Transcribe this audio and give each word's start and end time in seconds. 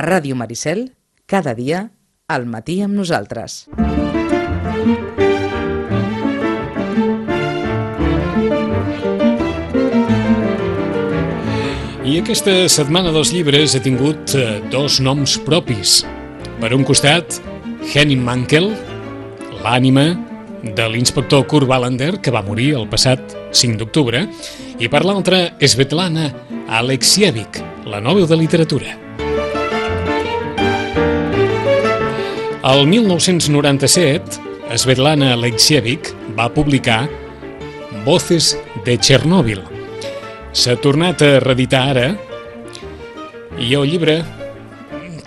Ràdio 0.00 0.36
Maricel, 0.36 0.90
cada 1.26 1.54
dia, 1.54 1.90
al 2.28 2.46
matí 2.46 2.80
amb 2.84 2.96
nosaltres. 2.96 3.66
I 12.10 12.16
aquesta 12.18 12.54
setmana 12.72 13.12
dels 13.14 13.30
llibres 13.30 13.76
he 13.76 13.80
tingut 13.84 14.32
eh, 14.34 14.58
dos 14.72 14.98
noms 15.04 15.36
propis. 15.46 16.00
Per 16.58 16.72
un 16.74 16.82
costat, 16.82 17.36
Henning 17.92 18.24
Mankel, 18.26 18.70
l'ànima 19.60 20.08
de 20.64 20.88
l'inspector 20.92 21.46
Kurt 21.46 21.68
Wallander, 21.70 22.16
que 22.18 22.32
va 22.34 22.42
morir 22.42 22.72
el 22.80 22.88
passat 22.90 23.36
5 23.52 23.78
d'octubre, 23.80 24.24
i 24.80 24.88
per 24.90 25.04
l'altre, 25.06 25.52
Svetlana 25.60 26.30
Alexievich, 26.80 27.62
la 27.86 28.02
Nobel 28.02 28.28
de 28.28 28.42
Literatura. 28.42 28.99
El 32.60 32.86
1997, 32.86 34.36
Svetlana 34.76 35.30
Alexievich 35.32 36.10
va 36.36 36.50
publicar 36.52 37.06
Voces 38.04 38.50
de 38.84 38.98
Chernobyl. 39.00 39.62
S'ha 40.52 40.76
tornat 40.84 41.24
a 41.24 41.38
reeditar 41.40 41.80
ara 41.94 42.04
i 43.56 43.72
el 43.78 43.88
llibre 43.88 44.18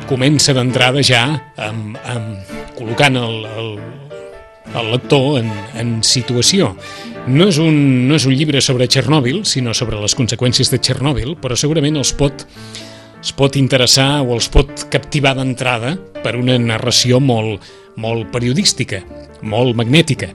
comença 0.06 0.54
d'entrada 0.54 1.02
ja 1.02 1.24
amb, 1.58 1.98
amb, 2.06 2.54
col·locant 2.78 3.18
el, 3.18 3.36
el, 3.50 3.74
el 4.70 4.94
lector 4.94 5.42
en, 5.42 5.50
en 5.74 5.98
situació. 6.06 6.76
No 7.26 7.50
és, 7.50 7.58
un, 7.58 7.76
no 8.06 8.22
és 8.22 8.30
un 8.30 8.38
llibre 8.38 8.62
sobre 8.62 8.86
Txernòbil, 8.86 9.42
sinó 9.42 9.74
sobre 9.74 9.98
les 9.98 10.14
conseqüències 10.14 10.70
de 10.70 10.78
Txernòbil, 10.78 11.34
però 11.42 11.58
segurament 11.58 11.98
els 11.98 12.14
pot, 12.14 12.46
es 13.18 13.34
pot 13.34 13.58
interessar 13.58 14.20
o 14.22 14.36
els 14.38 14.54
pot 14.54 14.86
captivar 14.94 15.34
d'entrada 15.42 15.98
per 16.24 16.36
una 16.40 16.58
narració 16.60 17.20
molt, 17.20 17.64
molt 18.00 18.32
periodística, 18.34 19.02
molt 19.44 19.76
magnètica. 19.78 20.32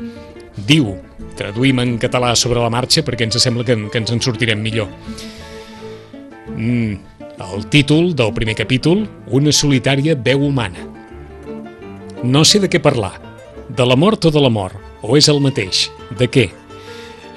Diu, 0.69 0.97
traduïm 1.39 1.81
en 1.83 1.97
català 2.03 2.35
sobre 2.37 2.61
la 2.63 2.71
marxa 2.73 3.05
perquè 3.07 3.29
ens 3.29 3.39
sembla 3.43 3.67
que, 3.67 3.77
que 3.93 4.03
ens 4.03 4.13
en 4.15 4.23
sortirem 4.25 4.61
millor. 4.63 4.91
Mm, 6.57 6.99
el 7.39 7.67
títol 7.71 8.15
del 8.19 8.33
primer 8.35 8.57
capítol, 8.59 9.07
Una 9.31 9.53
solitària 9.53 10.17
veu 10.17 10.43
humana. 10.47 10.83
No 12.25 12.45
sé 12.45 12.59
de 12.59 12.69
què 12.69 12.81
parlar, 12.83 13.13
de 13.69 13.85
la 13.87 13.97
mort 13.97 14.25
o 14.25 14.31
de 14.35 14.41
la 14.41 14.51
mort, 14.51 14.75
o 15.03 15.17
és 15.17 15.29
el 15.29 15.39
mateix, 15.41 15.87
de 16.19 16.27
què? 16.27 16.49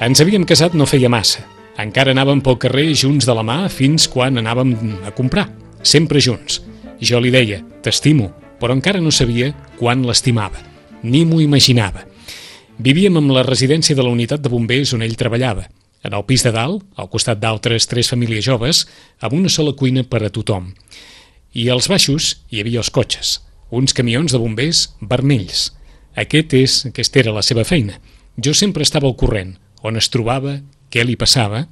Ens 0.01 0.21
havíem 0.23 0.47
casat 0.49 0.73
no 0.73 0.87
feia 0.89 1.11
massa, 1.11 1.43
encara 1.77 2.15
anàvem 2.15 2.41
pel 2.41 2.57
carrer 2.57 2.87
junts 2.97 3.27
de 3.27 3.35
la 3.37 3.43
mà 3.45 3.67
fins 3.69 4.07
quan 4.09 4.39
anàvem 4.41 4.73
a 5.05 5.11
comprar, 5.13 5.49
sempre 5.83 6.23
junts. 6.23 6.61
Jo 7.01 7.19
li 7.21 7.29
deia, 7.33 7.61
t'estimo, 7.83 8.31
però 8.61 8.77
encara 8.77 9.01
no 9.01 9.11
sabia 9.11 9.51
quan 9.79 10.05
l'estimava, 10.05 10.61
ni 11.03 11.25
m'ho 11.25 11.41
imaginava. 11.41 12.05
Vivíem 12.81 13.17
amb 13.17 13.33
la 13.33 13.43
residència 13.45 13.97
de 13.97 14.05
la 14.05 14.13
unitat 14.13 14.41
de 14.41 14.49
bombers 14.49 14.93
on 14.95 15.03
ell 15.05 15.17
treballava, 15.17 15.67
en 16.01 16.15
el 16.17 16.25
pis 16.25 16.45
de 16.45 16.51
dalt, 16.53 16.81
al 16.97 17.09
costat 17.13 17.41
d'altres 17.41 17.85
tres 17.89 18.09
famílies 18.09 18.45
joves, 18.45 18.85
amb 19.21 19.35
una 19.37 19.49
sola 19.53 19.73
cuina 19.77 20.03
per 20.07 20.23
a 20.25 20.31
tothom. 20.33 20.71
I 21.53 21.67
als 21.69 21.89
baixos 21.91 22.31
hi 22.49 22.61
havia 22.61 22.81
els 22.81 22.89
cotxes, 22.93 23.39
uns 23.69 23.93
camions 23.93 24.33
de 24.33 24.39
bombers 24.41 24.87
vermells. 25.01 25.69
Aquest 26.17 26.55
és, 26.57 26.77
aquesta 26.89 27.21
era 27.21 27.35
la 27.35 27.43
seva 27.45 27.65
feina. 27.67 27.99
Jo 28.37 28.53
sempre 28.57 28.83
estava 28.87 29.07
al 29.07 29.17
corrent, 29.19 29.55
on 29.83 29.97
es 29.99 30.09
trobava, 30.09 30.57
què 30.91 31.05
li 31.05 31.17
passava. 31.19 31.65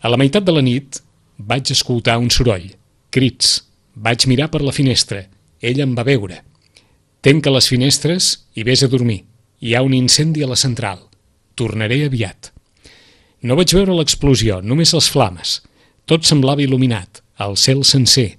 A 0.00 0.10
la 0.10 0.18
meitat 0.20 0.44
de 0.44 0.54
la 0.54 0.64
nit 0.64 1.00
vaig 1.38 1.70
escoltar 1.72 2.18
un 2.20 2.30
soroll, 2.30 2.70
crits. 3.10 3.60
Vaig 3.94 4.26
mirar 4.30 4.48
per 4.50 4.62
la 4.62 4.72
finestra. 4.72 5.24
Ell 5.60 5.80
em 5.84 5.92
va 5.96 6.06
veure. 6.08 6.40
Tenca 7.20 7.52
les 7.52 7.68
finestres 7.68 8.30
i 8.56 8.64
vés 8.64 8.82
a 8.82 8.88
dormir. 8.88 9.24
Hi 9.60 9.74
ha 9.74 9.82
un 9.84 9.92
incendi 9.92 10.42
a 10.42 10.48
la 10.48 10.56
central. 10.56 11.02
Tornaré 11.54 12.06
aviat. 12.06 12.48
No 13.44 13.56
vaig 13.56 13.74
veure 13.76 13.96
l'explosió, 13.96 14.60
només 14.64 14.94
les 14.96 15.08
flames. 15.12 15.58
Tot 16.08 16.24
semblava 16.24 16.64
il·luminat, 16.64 17.20
el 17.44 17.56
cel 17.60 17.84
sencer, 17.84 18.34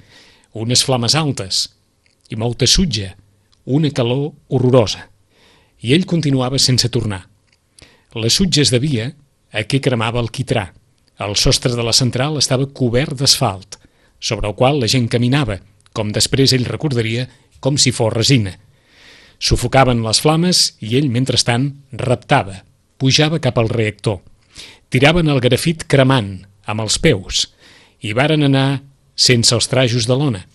unes 0.53 0.83
flames 0.85 1.15
altes 1.15 1.67
i 2.31 2.37
molta 2.39 2.67
sutja, 2.67 3.11
una 3.65 3.91
calor 3.93 4.31
horrorosa. 4.49 5.05
I 5.81 5.93
ell 5.93 6.05
continuava 6.09 6.59
sense 6.59 6.89
tornar. 6.89 7.21
La 8.17 8.29
sutja 8.29 8.61
es 8.63 8.71
devia 8.73 9.11
a 9.51 9.63
què 9.63 9.81
cremava 9.83 10.21
el 10.21 10.31
quitrà. 10.33 10.69
El 11.21 11.35
sostre 11.37 11.75
de 11.75 11.83
la 11.85 11.93
central 11.93 12.37
estava 12.39 12.65
cobert 12.65 13.17
d'asfalt, 13.19 13.77
sobre 14.19 14.47
el 14.49 14.55
qual 14.55 14.79
la 14.81 14.89
gent 14.89 15.09
caminava, 15.09 15.59
com 15.93 16.11
després 16.15 16.53
ell 16.55 16.67
recordaria, 16.67 17.27
com 17.59 17.77
si 17.77 17.93
fos 17.95 18.13
resina. 18.13 18.55
Sufocaven 19.41 20.03
les 20.05 20.21
flames 20.21 20.61
i 20.85 20.95
ell, 20.99 21.09
mentrestant, 21.09 21.71
reptava, 21.97 22.61
pujava 23.01 23.39
cap 23.41 23.57
al 23.57 23.69
reactor. 23.69 24.19
Tiraven 24.93 25.31
el 25.33 25.41
grafit 25.41 25.87
cremant, 25.89 26.43
amb 26.69 26.83
els 26.83 26.99
peus, 27.01 27.47
i 28.01 28.13
varen 28.17 28.45
anar 28.45 28.81
sense 29.15 29.53
els 29.55 29.69
trajos 29.71 30.07
de 30.09 30.17
lona. 30.17 30.45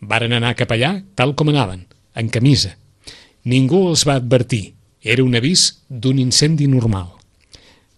Varen 0.00 0.34
anar 0.34 0.56
cap 0.58 0.72
allà 0.74 0.96
tal 1.18 1.36
com 1.38 1.52
anaven, 1.52 1.84
en 2.18 2.30
camisa. 2.34 2.74
Ningú 3.46 3.84
els 3.90 4.06
va 4.06 4.18
advertir, 4.18 4.74
era 5.02 5.24
un 5.24 5.34
avís 5.38 5.82
d'un 5.88 6.18
incendi 6.22 6.68
normal. 6.70 7.08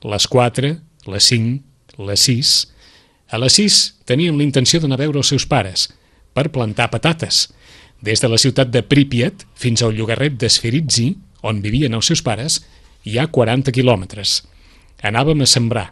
Les 0.04 0.28
4, 0.28 0.76
les 1.08 1.32
5, 1.32 1.58
les 2.04 2.30
6... 2.30 2.54
A 3.34 3.38
les 3.40 3.56
6 3.56 3.76
tenien 4.06 4.36
la 4.36 4.44
intenció 4.44 4.78
d'anar 4.78 4.98
a 4.98 5.00
veure 5.00 5.18
els 5.18 5.30
seus 5.32 5.46
pares, 5.48 5.88
per 6.34 6.50
plantar 6.52 6.90
patates, 6.92 7.46
des 8.04 8.20
de 8.20 8.28
la 8.28 8.36
ciutat 8.36 8.68
de 8.68 8.82
Pripyat 8.84 9.46
fins 9.56 9.82
al 9.82 9.94
llogarret 9.96 10.34
d'Esferitzi, 10.36 11.14
on 11.40 11.62
vivien 11.64 11.94
els 11.96 12.10
seus 12.10 12.20
pares, 12.24 12.58
hi 13.04 13.16
ha 13.18 13.30
40 13.32 13.72
quilòmetres. 13.72 14.42
Anàvem 15.04 15.44
a 15.44 15.48
sembrar. 15.48 15.86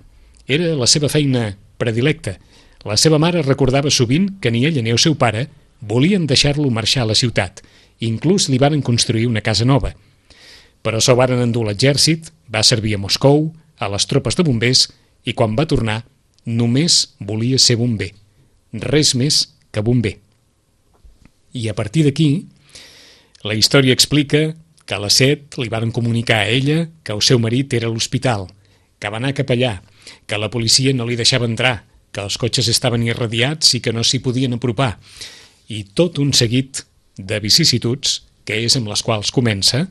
Era 0.48 0.74
la 0.76 0.88
seva 0.88 1.08
feina 1.12 1.54
predilecta. 1.80 2.36
La 2.84 2.98
seva 3.00 3.20
mare 3.22 3.42
recordava 3.46 3.90
sovint 3.90 4.28
que 4.42 4.50
ni 4.50 4.64
ella 4.66 4.82
ni 4.82 4.92
el 4.92 5.00
seu 5.00 5.14
pare 5.16 5.46
volien 5.80 6.26
deixar-lo 6.26 6.70
marxar 6.70 7.04
a 7.04 7.10
la 7.10 7.16
ciutat. 7.18 7.62
Inclús 8.00 8.48
li 8.48 8.58
varen 8.58 8.82
construir 8.82 9.28
una 9.30 9.44
casa 9.44 9.64
nova. 9.68 9.92
Però 10.82 11.00
se'l 11.00 11.16
varen 11.16 11.40
endur 11.40 11.64
l'exèrcit, 11.68 12.32
va 12.50 12.64
servir 12.66 12.96
a 12.96 13.00
Moscou, 13.00 13.52
a 13.78 13.88
les 13.88 14.08
tropes 14.10 14.36
de 14.36 14.44
bombers, 14.44 14.88
i 15.24 15.32
quan 15.32 15.54
va 15.56 15.68
tornar 15.70 16.02
només 16.44 17.14
volia 17.20 17.60
ser 17.62 17.78
bomber. 17.78 18.10
Res 18.72 19.14
més 19.14 19.46
que 19.70 19.84
bomber. 19.84 20.16
I 21.52 21.68
a 21.68 21.74
partir 21.74 22.04
d'aquí, 22.06 22.48
la 23.44 23.54
història 23.54 23.94
explica 23.94 24.54
que 24.86 24.94
a 24.96 25.00
les 25.02 25.16
7 25.20 25.60
li 25.62 25.70
varen 25.72 25.92
comunicar 25.94 26.42
a 26.42 26.50
ella 26.50 26.88
que 27.04 27.14
el 27.14 27.22
seu 27.22 27.38
marit 27.38 27.72
era 27.74 27.88
a 27.88 27.92
l'hospital, 27.92 28.48
que 28.98 29.10
va 29.10 29.18
anar 29.18 29.34
cap 29.36 29.50
allà, 29.50 29.80
que 30.26 30.38
la 30.38 30.50
policia 30.50 30.94
no 30.94 31.06
li 31.06 31.16
deixava 31.18 31.48
entrar, 31.48 31.84
que 32.12 32.22
els 32.22 32.36
cotxes 32.38 32.68
estaven 32.68 33.04
irradiats 33.06 33.74
i 33.74 33.80
que 33.80 33.92
no 33.92 34.04
s'hi 34.04 34.20
podien 34.22 34.54
apropar, 34.56 34.98
i 35.68 35.84
tot 35.96 36.18
un 36.22 36.32
seguit 36.36 36.84
de 37.16 37.40
vicissituds 37.40 38.20
que 38.44 38.58
és 38.66 38.76
amb 38.76 38.90
les 38.90 39.02
quals 39.02 39.32
comença, 39.34 39.86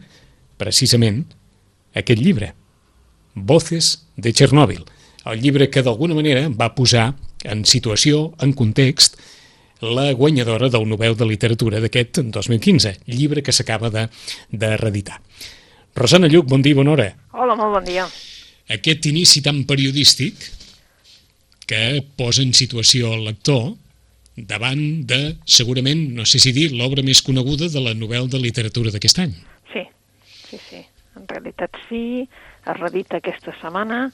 precisament, 0.62 1.24
aquest 1.96 2.20
llibre, 2.22 2.54
Voces 3.34 4.04
de 4.20 4.34
Txernòbil, 4.36 4.82
el 5.32 5.40
llibre 5.40 5.70
que 5.72 5.84
d'alguna 5.86 6.18
manera 6.18 6.50
va 6.50 6.74
posar 6.76 7.14
en 7.48 7.64
situació, 7.66 8.34
en 8.44 8.52
context, 8.54 9.16
la 9.82 10.12
guanyadora 10.14 10.70
del 10.70 10.88
Nobel 10.88 11.18
de 11.18 11.26
Literatura 11.26 11.82
d'aquest 11.82 12.22
2015, 12.22 13.00
llibre 13.10 13.42
que 13.42 13.54
s'acaba 13.54 13.90
de, 13.90 14.08
de 14.52 14.76
reeditar. 14.78 15.20
Rosana 15.96 16.30
Lluc, 16.30 16.48
bon 16.48 16.62
dia, 16.62 16.78
bona 16.78 16.94
hora. 16.94 17.08
Hola, 17.34 17.58
molt 17.60 17.76
bon 17.80 17.88
dia. 17.90 18.06
Aquest 18.72 19.10
inici 19.10 19.42
tan 19.44 19.66
periodístic 19.68 20.46
que 21.68 22.04
posa 22.16 22.46
en 22.46 22.54
situació 22.54 23.16
el 23.16 23.26
lector 23.32 23.74
davant 24.36 25.04
de, 25.08 25.38
segurament, 25.46 26.12
no 26.16 26.26
sé 26.30 26.40
si 26.40 26.54
dir, 26.56 26.70
l'obra 26.78 27.04
més 27.04 27.22
coneguda 27.26 27.68
de 27.72 27.84
la 27.84 27.94
Nobel 27.98 28.30
de 28.32 28.40
Literatura 28.40 28.94
d'aquest 28.94 29.20
any. 29.26 29.36
Sí, 29.74 29.84
sí, 30.48 30.60
sí. 30.70 30.82
En 31.18 31.28
realitat 31.28 31.76
sí, 31.90 32.24
es 32.24 32.78
redita 32.80 33.20
aquesta 33.20 33.54
setmana, 33.60 34.06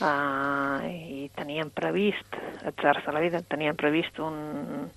uh, 0.00 0.84
i 0.88 1.30
teníem 1.36 1.70
previst, 1.74 2.38
Atzars 2.66 3.04
de 3.06 3.14
la 3.14 3.22
vida, 3.22 3.42
teníem 3.42 3.76
previst 3.76 4.18
un, 4.18 4.90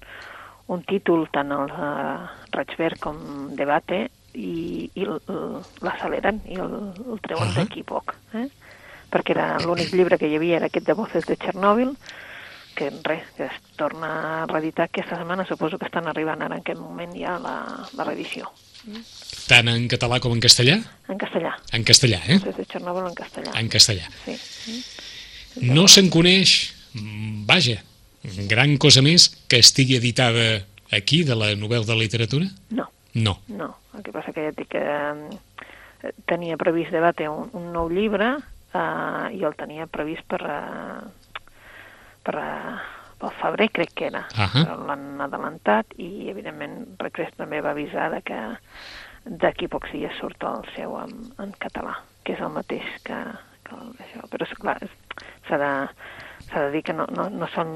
un 0.67 0.83
títol 0.89 1.27
tant 1.31 1.51
el 1.51 1.71
uh, 1.71 2.27
Raig 2.55 2.99
com 2.99 3.55
Debate 3.55 4.07
i, 4.33 4.89
i 4.95 5.05
l'acceleren 5.05 6.41
i 6.49 6.59
el, 6.59 6.75
el 7.05 7.21
treuen 7.21 7.47
uh 7.47 7.53
-huh. 7.53 7.57
d'aquí 7.61 7.83
poc. 7.83 8.15
Eh? 8.33 8.47
Perquè 9.11 9.31
era 9.31 9.59
l'únic 9.59 9.93
llibre 9.93 10.17
que 10.17 10.27
hi 10.27 10.35
havia 10.35 10.57
era 10.57 10.65
aquest 10.65 10.87
de 10.87 10.93
Voces 10.93 11.25
de 11.25 11.37
Txernòbil, 11.37 11.95
que 12.75 12.89
res, 13.03 13.23
que 13.37 13.45
es 13.45 13.57
torna 13.77 14.43
a 14.43 14.45
reeditar 14.47 14.85
aquesta 14.85 15.17
setmana, 15.17 15.45
suposo 15.45 15.77
que 15.77 15.85
estan 15.85 16.07
arribant 16.07 16.41
ara 16.41 16.55
en 16.55 16.61
aquest 16.61 16.79
moment 16.79 17.13
ja 17.13 17.37
la, 17.39 17.87
la 17.93 18.03
reedició. 18.03 18.49
Tant 19.47 19.69
en 19.71 19.87
català 19.87 20.19
com 20.19 20.33
en 20.33 20.41
castellà? 20.43 20.75
En 21.07 21.17
castellà. 21.17 21.53
En 21.71 21.83
castellà, 21.83 22.19
eh? 22.27 22.39
De 22.39 22.65
Txernòbil 22.65 23.07
en 23.07 23.15
castellà. 23.15 23.51
En 23.59 23.69
castellà. 23.69 24.09
Sí. 24.25 24.35
No 25.61 25.87
se'n 25.87 26.09
coneix, 26.09 26.73
vaja, 27.49 27.81
gran 28.49 28.77
cosa 28.81 29.03
més 29.05 29.27
que 29.51 29.59
estigui 29.61 29.97
editada 29.99 30.63
aquí, 30.93 31.23
de 31.27 31.35
la 31.35 31.51
novel·la 31.57 31.85
de 31.91 31.99
literatura? 31.99 32.47
No, 32.71 32.89
No. 33.13 33.37
no. 33.47 33.75
El 33.93 34.01
que 34.01 34.11
passa 34.11 34.31
que 34.33 34.41
ja 34.47 34.51
dic 34.57 34.71
que 34.73 34.81
eh, 34.81 36.11
tenia 36.25 36.57
previst 36.57 36.89
de 36.91 36.99
batre 37.03 37.27
un, 37.29 37.51
un 37.53 37.67
nou 37.75 37.91
llibre 37.93 38.31
eh, 38.73 39.27
i 39.37 39.43
el 39.45 39.53
tenia 39.59 39.85
previst 39.85 40.25
per, 40.25 40.39
eh, 40.41 41.43
per, 42.25 42.35
eh, 42.41 42.73
pel 43.21 43.35
febrer, 43.37 43.69
crec 43.75 43.93
que 43.93 44.07
era. 44.09 44.23
Ahà. 44.33 44.63
Però 44.63 44.79
L'han 44.89 45.21
adelantat 45.27 45.93
i, 46.01 46.29
evidentment, 46.33 46.79
Recrest 47.03 47.37
també 47.37 47.61
va 47.61 47.75
avisar 47.77 48.09
de 48.15 48.23
que 48.25 48.39
d'aquí 49.29 49.69
pocs 49.71 49.93
dies 49.93 50.17
surt 50.19 50.41
el 50.49 50.65
seu 50.73 50.97
en, 50.99 51.13
en 51.39 51.53
català, 51.61 51.99
que 52.25 52.33
és 52.33 52.41
el 52.41 52.49
mateix 52.57 52.89
que, 53.05 53.19
d'això. 53.97 54.27
Però, 54.31 54.47
clar, 54.59 54.77
s'ha 55.47 55.57
de, 55.61 55.71
s'ha 56.49 56.65
de 56.65 56.71
dir 56.71 56.83
que 56.83 56.93
no, 56.93 57.05
no, 57.15 57.29
no 57.29 57.47
són 57.53 57.71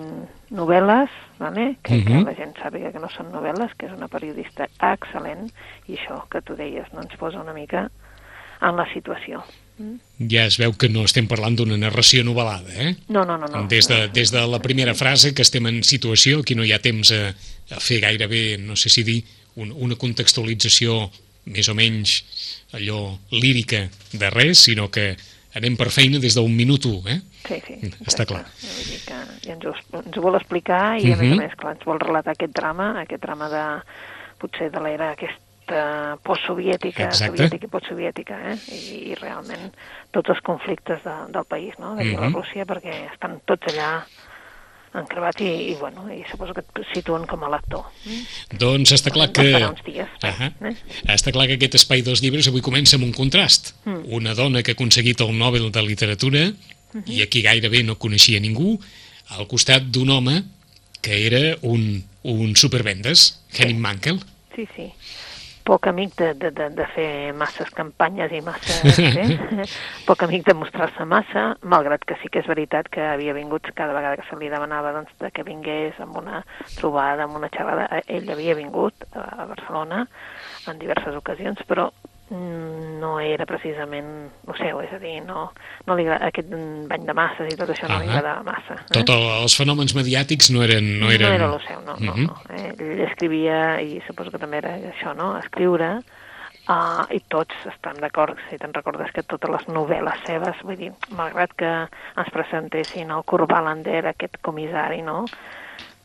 novel·les, 0.51 1.09
vale? 1.39 1.77
que, 1.83 2.03
que 2.03 2.13
Mhm. 2.15 2.25
la 2.25 2.35
gent 2.35 2.53
sàpiga 2.61 2.91
que 2.91 2.99
no 3.03 3.09
són 3.09 3.31
novel·les, 3.31 3.75
que 3.77 3.87
és 3.87 3.93
una 3.95 4.07
periodista 4.07 4.67
excel·lent, 4.79 5.49
i 5.87 5.97
això 5.97 6.23
que 6.29 6.41
tu 6.41 6.55
deies 6.55 6.91
no 6.93 7.01
ens 7.01 7.15
posa 7.19 7.41
una 7.41 7.53
mica 7.53 7.89
en 8.61 8.75
la 8.75 8.87
situació. 8.93 9.43
Mm? 9.77 10.27
Ja 10.31 10.47
es 10.49 10.57
veu 10.57 10.73
que 10.73 10.89
no 10.89 11.03
estem 11.05 11.27
parlant 11.29 11.55
d'una 11.55 11.77
narració 11.77 12.23
novel·lada, 12.25 12.71
eh? 12.73 12.95
No, 13.09 13.23
no, 13.25 13.37
no. 13.37 13.45
no. 13.45 13.67
Des 13.69 13.87
de, 13.87 14.07
des 14.09 14.31
de 14.33 14.41
la 14.47 14.59
primera 14.59 14.95
frase 14.95 15.35
que 15.35 15.43
estem 15.45 15.67
en 15.69 15.83
situació, 15.83 16.39
aquí 16.41 16.55
no 16.55 16.65
hi 16.65 16.73
ha 16.73 16.79
temps 16.81 17.11
a, 17.13 17.35
a 17.75 17.79
fer 17.79 17.99
gairebé, 18.01 18.57
no 18.57 18.75
sé 18.75 18.89
si 18.89 19.03
dir, 19.03 19.19
un, 19.55 19.71
una 19.71 19.95
contextualització 19.95 21.11
més 21.53 21.69
o 21.69 21.75
menys 21.77 22.23
allò 22.75 23.17
lírica 23.31 23.87
de 24.11 24.29
res, 24.33 24.65
sinó 24.65 24.89
que 24.91 25.15
anem 25.57 25.75
per 25.77 25.89
feina 25.91 26.19
des 26.19 26.35
d'un 26.37 26.53
minut 26.55 26.85
u, 26.85 27.01
eh? 27.07 27.19
Sí, 27.47 27.61
sí. 27.65 27.73
Està 28.03 28.23
exacte. 28.23 28.25
clar. 28.33 28.43
Vull 28.61 28.87
dir 28.91 29.01
que 29.05 29.19
i 29.47 29.51
ens, 29.55 29.65
ho, 29.65 29.73
ens 30.03 30.17
ho 30.17 30.21
vol 30.21 30.35
explicar 30.39 30.97
i, 30.99 31.11
a 31.11 31.15
més 31.17 31.27
Mhm. 31.31 31.33
a 31.39 31.41
més, 31.45 31.55
clar, 31.55 31.75
ens 31.77 31.85
vol 31.85 31.99
relatar 31.99 32.33
aquest 32.33 32.53
drama, 32.53 32.93
aquest 33.01 33.21
drama 33.21 33.49
de, 33.49 33.65
potser 34.39 34.69
de 34.71 34.79
l'era 34.79 35.11
aquesta 35.11 36.17
postsoviètica, 36.23 37.09
soviètica 37.11 37.65
i 37.67 37.69
postsoviètica, 37.71 38.37
eh? 38.51 38.57
I, 38.71 39.11
i 39.11 39.15
realment 39.19 39.71
tots 40.15 40.29
els 40.29 40.39
conflictes 40.45 41.01
de, 41.03 41.15
del 41.33 41.45
país, 41.45 41.73
no?, 41.79 41.95
de 41.95 42.03
Mhm. 42.03 42.09
Bielorússia, 42.15 42.65
perquè 42.65 43.11
estan 43.11 43.39
tots 43.45 43.67
allà 43.73 44.05
encrevats 44.95 45.41
i, 45.43 45.49
i, 45.71 45.75
bueno, 45.79 46.05
i 46.13 46.23
suposo 46.31 46.53
que 46.55 46.61
et 46.63 46.85
situen 46.93 47.25
com 47.27 47.43
a 47.43 47.49
lector. 47.51 47.83
Mm? 48.05 48.21
Doncs 48.61 48.93
està 48.95 49.11
clar 49.13 49.27
que... 49.35 49.45
uns 49.67 49.83
dies, 49.85 50.07
Ahà. 50.23 50.51
eh? 50.61 50.73
Està 51.13 51.31
clar 51.35 51.47
que 51.47 51.57
aquest 51.59 51.75
espai 51.75 52.01
dels 52.05 52.21
llibres 52.23 52.47
avui 52.47 52.61
comença 52.65 52.95
amb 52.97 53.05
un 53.05 53.13
contrast. 53.13 53.73
Mm. 53.85 54.05
Una 54.21 54.33
dona 54.33 54.63
que 54.63 54.71
ha 54.71 54.77
aconseguit 54.79 55.21
el 55.21 55.35
Nobel 55.37 55.71
de 55.71 55.81
Literatura 55.85 56.47
Mhm. 56.93 57.03
i 57.11 57.21
aquí 57.21 57.41
gairebé 57.43 57.81
no 57.83 57.97
coneixia 57.99 58.39
ningú, 58.39 58.77
al 59.35 59.45
costat 59.51 59.83
d'un 59.91 60.09
home 60.09 60.37
que 61.03 61.17
era 61.27 61.57
un, 61.61 62.01
un 62.23 62.55
supervendes, 62.55 63.41
Henning 63.51 63.79
Mankell. 63.83 64.21
Sí, 64.55 64.63
sí. 64.73 64.85
Poc 65.67 65.87
amic 65.91 66.13
de, 66.15 66.31
de, 66.39 66.51
de, 66.55 66.69
de 66.77 66.85
fer 66.93 67.09
masses 67.35 67.69
campanyes 67.75 68.31
i 68.31 68.39
masses... 68.45 68.99
Eh? 69.03 69.65
Poc 70.07 70.23
amic 70.23 70.45
de 70.47 70.55
mostrar-se 70.55 71.03
massa, 71.03 71.43
malgrat 71.67 72.05
que 72.07 72.15
sí 72.21 72.31
que 72.31 72.39
és 72.39 72.47
veritat 72.47 72.87
que 72.93 73.03
havia 73.03 73.35
vingut 73.35 73.67
cada 73.75 73.95
vegada 73.97 74.15
que 74.15 74.27
se 74.29 74.39
li 74.39 74.51
demanava 74.53 74.93
doncs, 74.95 75.11
de 75.19 75.31
que 75.35 75.43
vingués 75.47 75.99
amb 76.03 76.21
una 76.23 76.43
trobada, 76.77 77.27
amb 77.27 77.35
una 77.41 77.51
xerrada. 77.51 77.89
Eh, 77.99 78.05
Ell 78.17 78.31
havia 78.31 78.55
vingut 78.55 79.07
a 79.11 79.47
Barcelona 79.49 80.05
en 80.71 80.79
diverses 80.79 81.19
ocasions, 81.19 81.59
però 81.67 81.89
no 82.29 83.19
era 83.23 83.45
precisament 83.47 84.07
el 84.47 84.57
seu, 84.59 84.81
és 84.83 84.91
a 84.93 84.99
dir, 84.99 85.21
no, 85.25 85.47
no 85.87 85.95
li 85.95 86.03
agrada, 86.07 86.27
aquest 86.27 86.49
bany 86.89 87.05
de 87.07 87.13
masses 87.15 87.53
i 87.53 87.57
tot 87.59 87.69
això 87.71 87.87
no 87.87 87.99
li 88.01 88.09
Ahà. 88.09 88.17
agradava 88.19 88.43
massa. 88.43 88.75
Eh? 88.83 88.93
Tots 88.99 89.13
els 89.15 89.55
fenòmens 89.57 89.95
mediàtics 89.95 90.51
no 90.51 90.63
eren... 90.65 90.87
No, 90.99 91.11
eren... 91.13 91.27
No 91.29 91.33
era 91.39 91.49
el 91.53 91.59
seu, 91.67 91.81
no, 91.85 91.95
no, 91.99 92.13
Mhm. 92.13 92.25
no. 92.27 92.35
Eh? 92.49 92.73
Ell 92.79 93.01
escrivia, 93.07 93.81
i 93.81 94.01
suposo 94.07 94.31
que 94.31 94.39
també 94.39 94.57
era 94.57 94.75
això, 94.91 95.15
no?, 95.15 95.37
escriure, 95.39 96.01
uh, 96.67 97.05
i 97.15 97.21
tots 97.31 97.55
estan 97.71 97.95
d'acord, 98.03 98.35
si 98.49 98.57
te'n 98.59 98.73
recordes 98.75 99.11
que 99.15 99.23
totes 99.23 99.49
les 99.49 99.67
novel·les 99.71 100.25
seves, 100.27 100.59
vull 100.63 100.75
dir, 100.75 100.91
malgrat 101.15 101.53
que 101.55 101.71
ens 102.17 102.33
presentessin 102.33 103.09
el 103.11 103.23
Kurt 103.23 103.49
Wallander, 103.51 104.05
aquest 104.07 104.37
comissari, 104.41 105.01
no?, 105.01 105.23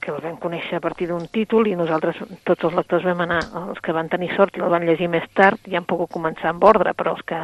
que 0.02 0.10
el 0.10 0.19
vam 0.25 0.37
conèixer 0.43 0.78
a 0.78 0.82
partir 0.82 1.06
d'un 1.08 1.28
títol 1.31 1.69
i 1.70 1.76
nosaltres, 1.78 2.19
tots 2.49 2.66
els 2.66 2.75
lectors 2.75 3.06
vam 3.06 3.22
anar, 3.25 3.38
els 3.69 3.78
que 3.84 3.94
van 3.94 4.10
tenir 4.10 4.32
sort 4.34 4.58
i 4.58 4.64
el 4.64 4.72
van 4.72 4.87
llegir 4.88 5.08
més 5.12 5.28
tard, 5.38 5.62
ja 5.70 5.78
han 5.78 5.87
pogut 5.88 6.10
començar 6.10 6.50
amb 6.50 6.66
ordre, 6.66 6.93
però 6.99 7.14
els 7.14 7.22
que 7.28 7.38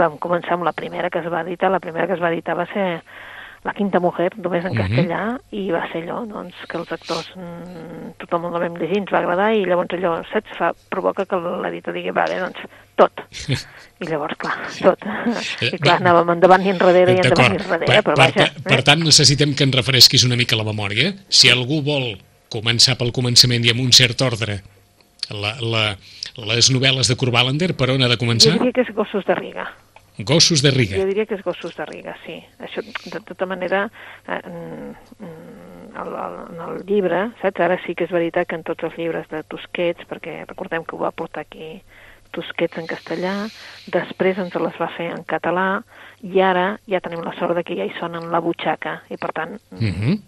vam 0.00 0.16
començar 0.22 0.56
amb 0.56 0.64
la 0.68 0.72
primera 0.72 1.10
que 1.12 1.20
es 1.20 1.28
va 1.28 1.44
editar, 1.44 1.70
la 1.70 1.82
primera 1.84 2.08
que 2.08 2.16
es 2.16 2.24
va 2.24 2.32
editar 2.32 2.56
va 2.56 2.66
ser 2.72 2.86
La 3.62 3.72
quinta 3.78 4.00
mujer, 4.02 4.32
només 4.42 4.64
en 4.64 4.72
Mhm. 4.72 4.80
castellà, 4.80 5.38
i 5.54 5.70
va 5.70 5.84
ser 5.92 6.00
allò, 6.02 6.26
doncs, 6.26 6.54
que 6.68 6.76
els 6.78 6.90
actors, 6.90 7.28
mm, 7.36 8.16
tothom 8.18 8.46
el 8.48 8.56
vam 8.58 8.74
llegir, 8.76 8.98
ens 8.98 9.12
va 9.12 9.18
agradar, 9.20 9.52
i 9.54 9.64
llavors 9.64 9.94
allò, 9.94 10.16
saps, 10.32 10.56
fa, 10.58 10.72
provoca 10.90 11.24
que 11.26 11.36
l'editor 11.36 11.94
digui, 11.94 12.10
vale, 12.10 12.40
doncs, 12.40 12.58
tot. 12.96 13.12
I 14.00 14.04
llavors, 14.10 14.34
clar, 14.36 14.56
tot. 14.80 14.98
I 15.62 15.78
clar, 15.78 16.00
anàvem 16.02 16.32
endavant 16.34 16.66
i 16.66 16.70
enrere 16.70 17.12
i 17.14 17.20
endavant 17.22 17.52
i 17.54 17.62
enrere, 17.62 17.86
per, 17.86 18.02
però 18.02 18.02
per, 18.02 18.16
vaja. 18.18 18.50
per, 18.52 18.62
per 18.64 18.82
tant, 18.82 18.98
necessitem 19.06 19.54
que 19.54 19.62
en 19.62 19.72
refresquis 19.72 20.24
una 20.26 20.34
mica 20.36 20.56
la 20.58 20.64
memòria. 20.66 21.12
Si 21.28 21.48
algú 21.48 21.82
vol 21.86 22.16
començar 22.50 22.98
pel 22.98 23.12
començament 23.14 23.64
i 23.64 23.70
amb 23.70 23.80
un 23.80 23.92
cert 23.92 24.20
ordre 24.26 24.58
la, 25.30 25.54
la, 25.62 25.84
les 26.50 26.68
novel·les 26.74 27.06
de 27.08 27.14
Kurt 27.16 27.32
Wallander, 27.32 27.76
per 27.78 27.90
on 27.94 28.02
ha 28.02 28.08
de 28.10 28.18
Jo 28.18 28.26
començar? 28.26 28.58
diria 28.58 28.72
que 28.72 28.80
és 28.82 28.90
Gossos 28.92 29.24
de 29.24 29.34
Riga. 29.38 29.70
Gossos 30.18 30.62
de 30.62 30.70
Riga. 30.70 30.98
Jo 31.00 31.06
diria 31.08 31.24
que 31.26 31.34
és 31.38 31.44
Gossos 31.44 31.74
de 31.76 31.86
Riga, 31.88 32.16
sí. 32.26 32.36
Això, 32.60 32.84
de 32.84 33.20
tota 33.24 33.46
manera, 33.48 33.86
eh, 34.28 34.92
el, 35.22 36.14
en 36.52 36.60
el 36.66 36.82
llibre, 36.86 37.30
saps? 37.40 37.60
Ara 37.64 37.78
sí 37.86 37.96
que 37.96 38.04
és 38.04 38.12
veritat 38.12 38.48
que 38.48 38.58
en 38.58 38.64
tots 38.66 38.84
els 38.84 38.96
llibres 39.00 39.28
de 39.32 39.42
Tusquets, 39.48 40.04
perquè 40.10 40.42
recordem 40.48 40.84
que 40.84 40.96
ho 40.96 41.02
va 41.02 41.12
portar 41.16 41.46
aquí 41.46 41.78
Tusquets 42.32 42.78
en 42.80 42.88
castellà, 42.88 43.32
després 43.92 44.38
ens 44.40 44.54
les 44.56 44.76
va 44.80 44.88
fer 44.96 45.10
en 45.12 45.24
català, 45.28 45.82
i 46.24 46.40
ara 46.40 46.78
ja 46.88 47.00
tenim 47.04 47.24
la 47.24 47.34
sort 47.36 47.56
de 47.58 47.64
que 47.64 47.76
ja 47.76 47.84
hi 47.88 47.92
sonen 47.98 48.30
la 48.32 48.40
butxaca, 48.40 49.02
i 49.12 49.16
per 49.20 49.32
tant, 49.36 49.60
Uh 49.72 49.78
-huh. 49.80 50.18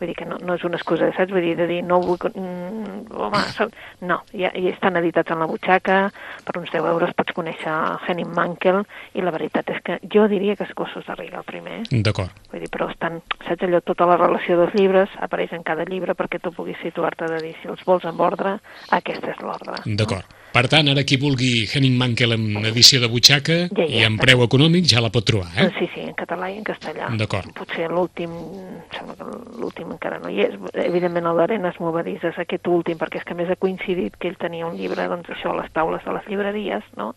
Vull 0.00 0.10
dir 0.10 0.16
que 0.18 0.26
no, 0.28 0.38
no 0.44 0.56
és 0.58 0.64
una 0.68 0.78
excusa, 0.78 1.08
saps? 1.16 1.32
Vull 1.32 1.44
dir, 1.44 1.54
de 1.58 1.66
dir, 1.70 1.80
no 1.86 2.00
vull... 2.04 2.20
Mm, 2.32 3.06
home, 3.16 3.42
són... 3.56 3.72
No, 4.06 4.20
ja, 4.36 4.50
ja 4.52 4.72
estan 4.72 4.98
editats 5.00 5.32
en 5.32 5.42
la 5.42 5.48
butxaca, 5.50 5.98
per 6.46 6.56
uns 6.60 6.72
10 6.74 6.88
euros 6.92 7.14
pots 7.16 7.36
conèixer 7.36 7.74
Henning 8.06 8.32
Mankell, 8.36 8.82
i 9.16 9.24
la 9.24 9.34
veritat 9.34 9.72
és 9.74 9.82
que 9.86 9.98
jo 10.12 10.26
diria 10.32 10.56
que 10.56 10.66
és 10.68 10.74
Gossos 10.76 11.06
de 11.08 11.16
Riga 11.18 11.40
el 11.42 11.48
primer. 11.48 11.82
D'acord. 11.90 12.34
Vull 12.52 12.64
dir, 12.64 12.72
però 12.72 12.90
estan, 12.92 13.20
saps 13.46 13.66
allò, 13.66 13.82
tota 13.84 14.08
la 14.08 14.18
relació 14.20 14.60
dels 14.60 14.76
llibres 14.76 15.12
apareix 15.24 15.54
en 15.56 15.64
cada 15.66 15.86
llibre 15.88 16.16
perquè 16.18 16.42
tu 16.42 16.52
puguis 16.56 16.80
situar-te 16.84 17.30
de 17.32 17.42
dir, 17.44 17.54
si 17.62 17.72
els 17.72 17.84
vols 17.88 18.04
en 18.08 18.20
ordre, 18.20 18.58
aquesta 18.96 19.32
és 19.32 19.44
l'ordre. 19.44 19.80
D'acord. 19.86 20.36
Per 20.56 20.62
tant, 20.72 20.88
ara 20.88 21.02
qui 21.04 21.18
vulgui 21.20 21.66
Henning 21.68 21.98
Mankell 22.00 22.32
en 22.32 22.64
edició 22.64 22.96
de 23.02 23.10
butxaca 23.12 23.56
Ja 23.76 23.84
hi 23.84 23.98
i 23.98 24.00
és. 24.00 24.06
en 24.08 24.14
preu 24.16 24.40
econòmic 24.46 24.86
ja 24.88 25.02
la 25.04 25.10
pot 25.12 25.26
trobar, 25.28 25.50
eh? 25.52 25.66
Sí, 25.76 25.84
sí, 25.92 26.00
en 26.08 26.14
català 26.16 26.48
i 26.48 26.56
en 26.56 26.64
castellà. 26.64 27.10
D'acord. 27.20 27.50
Potser 27.58 27.90
l'últim, 27.92 28.32
em 28.32 28.78
sembla 28.96 29.16
que 29.18 29.26
l'últim 29.60 29.90
encara 29.92 30.18
no 30.22 30.30
hi 30.32 30.40
és. 30.46 30.54
Evidentment 30.86 31.28
el 31.28 31.36
d'Arenes 31.42 31.76
Movedisses, 31.82 32.38
aquest 32.40 32.66
últim, 32.72 32.96
perquè 32.96 33.20
és 33.20 33.26
que 33.28 33.36
més 33.36 33.50
ha 33.52 33.58
coincidit 33.60 34.16
que 34.16 34.30
ell 34.32 34.38
tenia 34.40 34.64
un 34.66 34.78
llibre, 34.80 35.04
doncs 35.12 35.28
això, 35.36 35.52
a 35.52 35.60
les 35.60 35.70
taules 35.76 36.02
de 36.08 36.16
les 36.16 36.26
llibreries, 36.32 36.88
no?, 36.96 37.12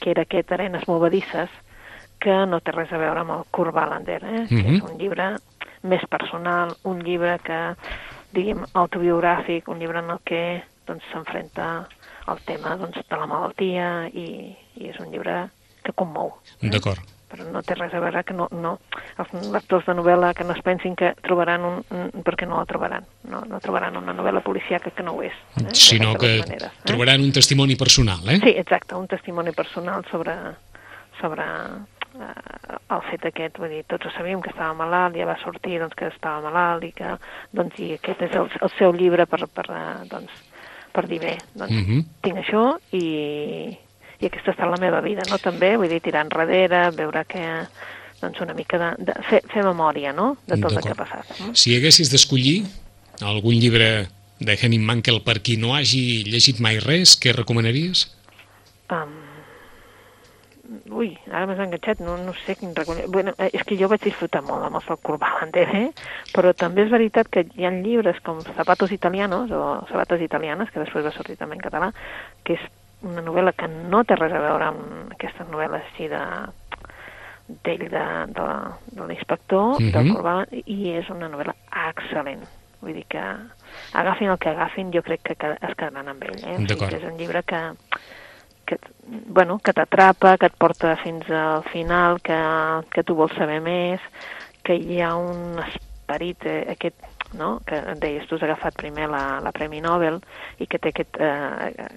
que 0.00 0.10
era 0.16 0.24
aquest 0.24 0.50
Arenes 0.56 0.88
Movedisses, 0.88 1.52
que 2.24 2.38
no 2.48 2.62
té 2.64 2.72
res 2.72 2.90
a 2.96 2.98
veure 3.04 3.20
amb 3.20 3.36
el 3.36 3.44
Kurt 3.52 3.74
Wallander, 3.76 4.22
eh? 4.24 4.46
que 4.48 4.62
Mhm. 4.62 4.76
és 4.76 4.82
un 4.88 4.96
llibre 4.98 5.28
més 5.82 6.00
personal, 6.08 6.72
un 6.84 7.04
llibre 7.04 7.36
que, 7.44 7.60
diguem, 8.32 8.64
autobiogràfic, 8.72 9.68
un 9.68 9.78
llibre 9.78 9.98
en 10.00 10.10
el 10.10 10.18
que 10.24 10.62
doncs, 10.86 11.04
s'enfrenta 11.12 11.86
al 12.28 12.40
tema 12.48 12.76
doncs, 12.80 13.00
de 13.08 13.20
la 13.20 13.28
malaltia 13.30 13.92
i, 14.12 14.26
i 14.78 14.90
és 14.92 14.98
un 15.02 15.12
llibre 15.12 15.46
que 15.84 15.94
commou. 15.96 16.34
Eh? 16.60 16.72
D'acord. 16.74 17.14
però 17.28 17.44
no 17.52 17.60
té 17.60 17.74
res 17.76 17.92
a 17.92 18.00
veure 18.00 18.22
que 18.24 18.32
no, 18.32 18.46
no, 18.56 18.70
els 19.20 19.32
lectors 19.52 19.84
de 19.84 19.94
novel·la 19.98 20.30
que 20.36 20.46
no 20.48 20.54
es 20.56 20.62
pensin 20.64 20.94
que 20.96 21.10
trobaran 21.26 21.66
un, 21.68 21.82
perquè 22.24 22.48
no 22.48 22.56
la 22.56 22.64
trobaran, 22.70 23.04
no, 23.28 23.42
no 23.50 23.60
trobaran 23.60 23.98
una 24.00 24.14
novel·la 24.16 24.40
policíaca 24.46 24.94
que 24.96 25.04
no 25.04 25.12
ho 25.12 25.22
és. 25.26 25.36
Eh? 25.60 25.66
Sinó 25.76 26.14
que 26.16 26.38
maneres, 26.40 26.72
eh? 26.72 26.86
trobaran 26.88 27.24
un 27.26 27.34
testimoni 27.36 27.76
personal, 27.76 28.24
eh? 28.32 28.38
Sí, 28.40 28.54
exacte, 28.56 28.96
un 28.96 29.06
testimoni 29.12 29.52
personal 29.52 30.08
sobre, 30.10 30.38
sobre 31.20 31.44
eh, 31.44 32.80
el 32.96 33.06
fet 33.10 33.28
aquest, 33.28 33.60
vull 33.60 33.76
dir, 33.76 33.84
tots 33.92 34.08
ho 34.08 34.16
sabíem 34.16 34.40
que 34.40 34.54
estava 34.54 34.72
malalt, 34.80 35.20
ja 35.20 35.28
va 35.28 35.36
sortir 35.44 35.82
doncs, 35.82 36.00
que 36.00 36.08
estava 36.08 36.40
malalt 36.48 36.88
i 36.88 36.94
que 36.96 37.12
doncs, 37.52 37.76
i 37.84 37.92
aquest 38.00 38.24
és 38.30 38.40
el, 38.40 38.48
el 38.56 38.76
seu 38.78 38.96
llibre 38.96 39.28
per, 39.28 39.44
per, 39.52 39.68
eh, 39.68 40.06
doncs, 40.08 40.47
per 40.98 41.06
dir 41.06 41.20
bé, 41.22 41.36
doncs, 41.54 41.70
Mhm. 41.78 42.00
tinc 42.26 42.40
això 42.42 42.64
i, 42.98 43.04
i 44.18 44.26
aquesta 44.26 44.50
ha 44.50 44.56
estat 44.56 44.70
la 44.72 44.80
meva 44.82 45.00
vida, 45.04 45.22
no? 45.30 45.38
També, 45.38 45.76
vull 45.78 45.88
dir, 45.92 46.00
tirar 46.02 46.24
enrere, 46.26 46.88
veure 46.98 47.22
que 47.30 47.44
doncs 48.20 48.40
una 48.42 48.54
mica 48.58 48.78
de, 48.82 48.90
de 49.06 49.14
fer, 49.30 49.44
fer 49.52 49.62
memòria, 49.62 50.10
no?, 50.12 50.32
de 50.48 50.58
tot 50.58 50.72
el 50.74 50.82
que 50.82 50.90
ha 50.96 50.98
passat. 50.98 51.28
No? 51.38 51.52
Si 51.54 51.76
haguessis 51.76 52.10
d'escollir 52.10 52.64
algun 53.22 53.54
llibre 53.54 54.08
de 54.40 54.54
Henning 54.58 54.82
Mankell 54.86 55.20
per 55.22 55.38
qui 55.42 55.56
no 55.56 55.74
hagi 55.76 56.24
llegit 56.26 56.58
mai 56.62 56.80
res, 56.82 57.14
què 57.18 57.32
recomanaries? 57.34 58.08
Um, 58.90 59.14
ui, 60.92 61.12
ara 61.30 61.46
m'has 61.48 61.60
enganxat, 61.64 62.00
no, 62.04 62.16
no 62.20 62.34
sé 62.44 62.56
quin 62.58 62.74
recull... 62.76 63.00
Bueno, 63.12 63.32
eh, 63.38 63.50
és 63.56 63.64
que 63.66 63.76
jo 63.80 63.88
vaig 63.88 64.02
disfrutar 64.04 64.42
molt 64.44 64.66
amb 64.66 64.80
el 64.80 64.84
Falcó 64.84 65.16
Balander, 65.20 65.68
eh? 65.82 65.86
però 66.34 66.52
també 66.56 66.84
és 66.84 66.92
veritat 66.92 67.30
que 67.32 67.46
hi 67.56 67.66
ha 67.66 67.72
llibres 67.74 68.20
com 68.26 68.42
Zapatos 68.56 68.92
Italianos 68.92 69.50
o 69.50 69.62
Sabates 69.90 70.24
Italianes, 70.24 70.70
que 70.72 70.82
després 70.82 71.06
va 71.06 71.14
sortir 71.16 71.38
també 71.40 71.58
en 71.58 71.64
català, 71.64 71.92
que 72.44 72.58
és 72.58 72.68
una 73.06 73.22
novel·la 73.22 73.54
que 73.54 73.68
no 73.70 74.02
té 74.04 74.16
res 74.18 74.34
a 74.34 74.42
veure 74.42 74.72
amb 74.72 75.12
aquestes 75.14 75.48
novel·les 75.48 75.84
així 75.92 76.08
de 76.12 76.22
d'ell, 77.64 77.86
de, 77.88 78.04
de, 78.36 78.46
de 78.92 79.04
l'inspector, 79.08 79.70
uh 79.72 79.78
-huh. 79.80 79.92
del 79.92 80.62
i 80.66 80.90
és 80.92 81.08
una 81.08 81.30
novel·la 81.32 81.54
excel·lent. 81.88 82.44
Vull 82.80 82.94
dir 82.94 83.06
que 83.08 83.22
agafin 83.94 84.28
el 84.28 84.38
que 84.38 84.50
agafin, 84.50 84.92
jo 84.92 85.02
crec 85.02 85.22
que 85.22 85.32
es 85.32 85.74
quedaran 85.74 86.08
amb 86.08 86.22
ell. 86.22 86.38
Eh? 86.44 86.54
O 86.54 86.66
sigui, 86.66 86.76
que 86.76 86.96
és 86.96 87.04
un 87.04 87.16
llibre 87.16 87.42
que, 87.42 87.60
que, 88.68 88.76
bueno, 89.32 89.58
que 89.64 89.72
t'atrapa, 89.72 90.36
que 90.36 90.50
et 90.52 90.56
porta 90.60 90.94
fins 91.00 91.28
al 91.32 91.64
final, 91.72 92.20
que, 92.20 92.38
que 92.92 93.04
tu 93.08 93.16
vols 93.16 93.32
saber 93.40 93.62
més, 93.64 94.04
que 94.62 94.76
hi 94.76 95.00
ha 95.00 95.14
un 95.16 95.62
esperit 95.64 96.44
eh, 96.44 96.60
aquest 96.76 97.08
no? 97.32 97.60
que 97.66 97.80
deies, 98.00 98.26
tu 98.28 98.36
has 98.36 98.44
agafat 98.44 98.76
primer 98.76 99.08
la, 99.10 99.40
la 99.44 99.52
Premi 99.52 99.80
Nobel 99.84 100.20
i 100.60 100.68
que 100.68 100.80
té 100.80 100.92
aquest, 100.92 101.18
eh, 101.20 101.88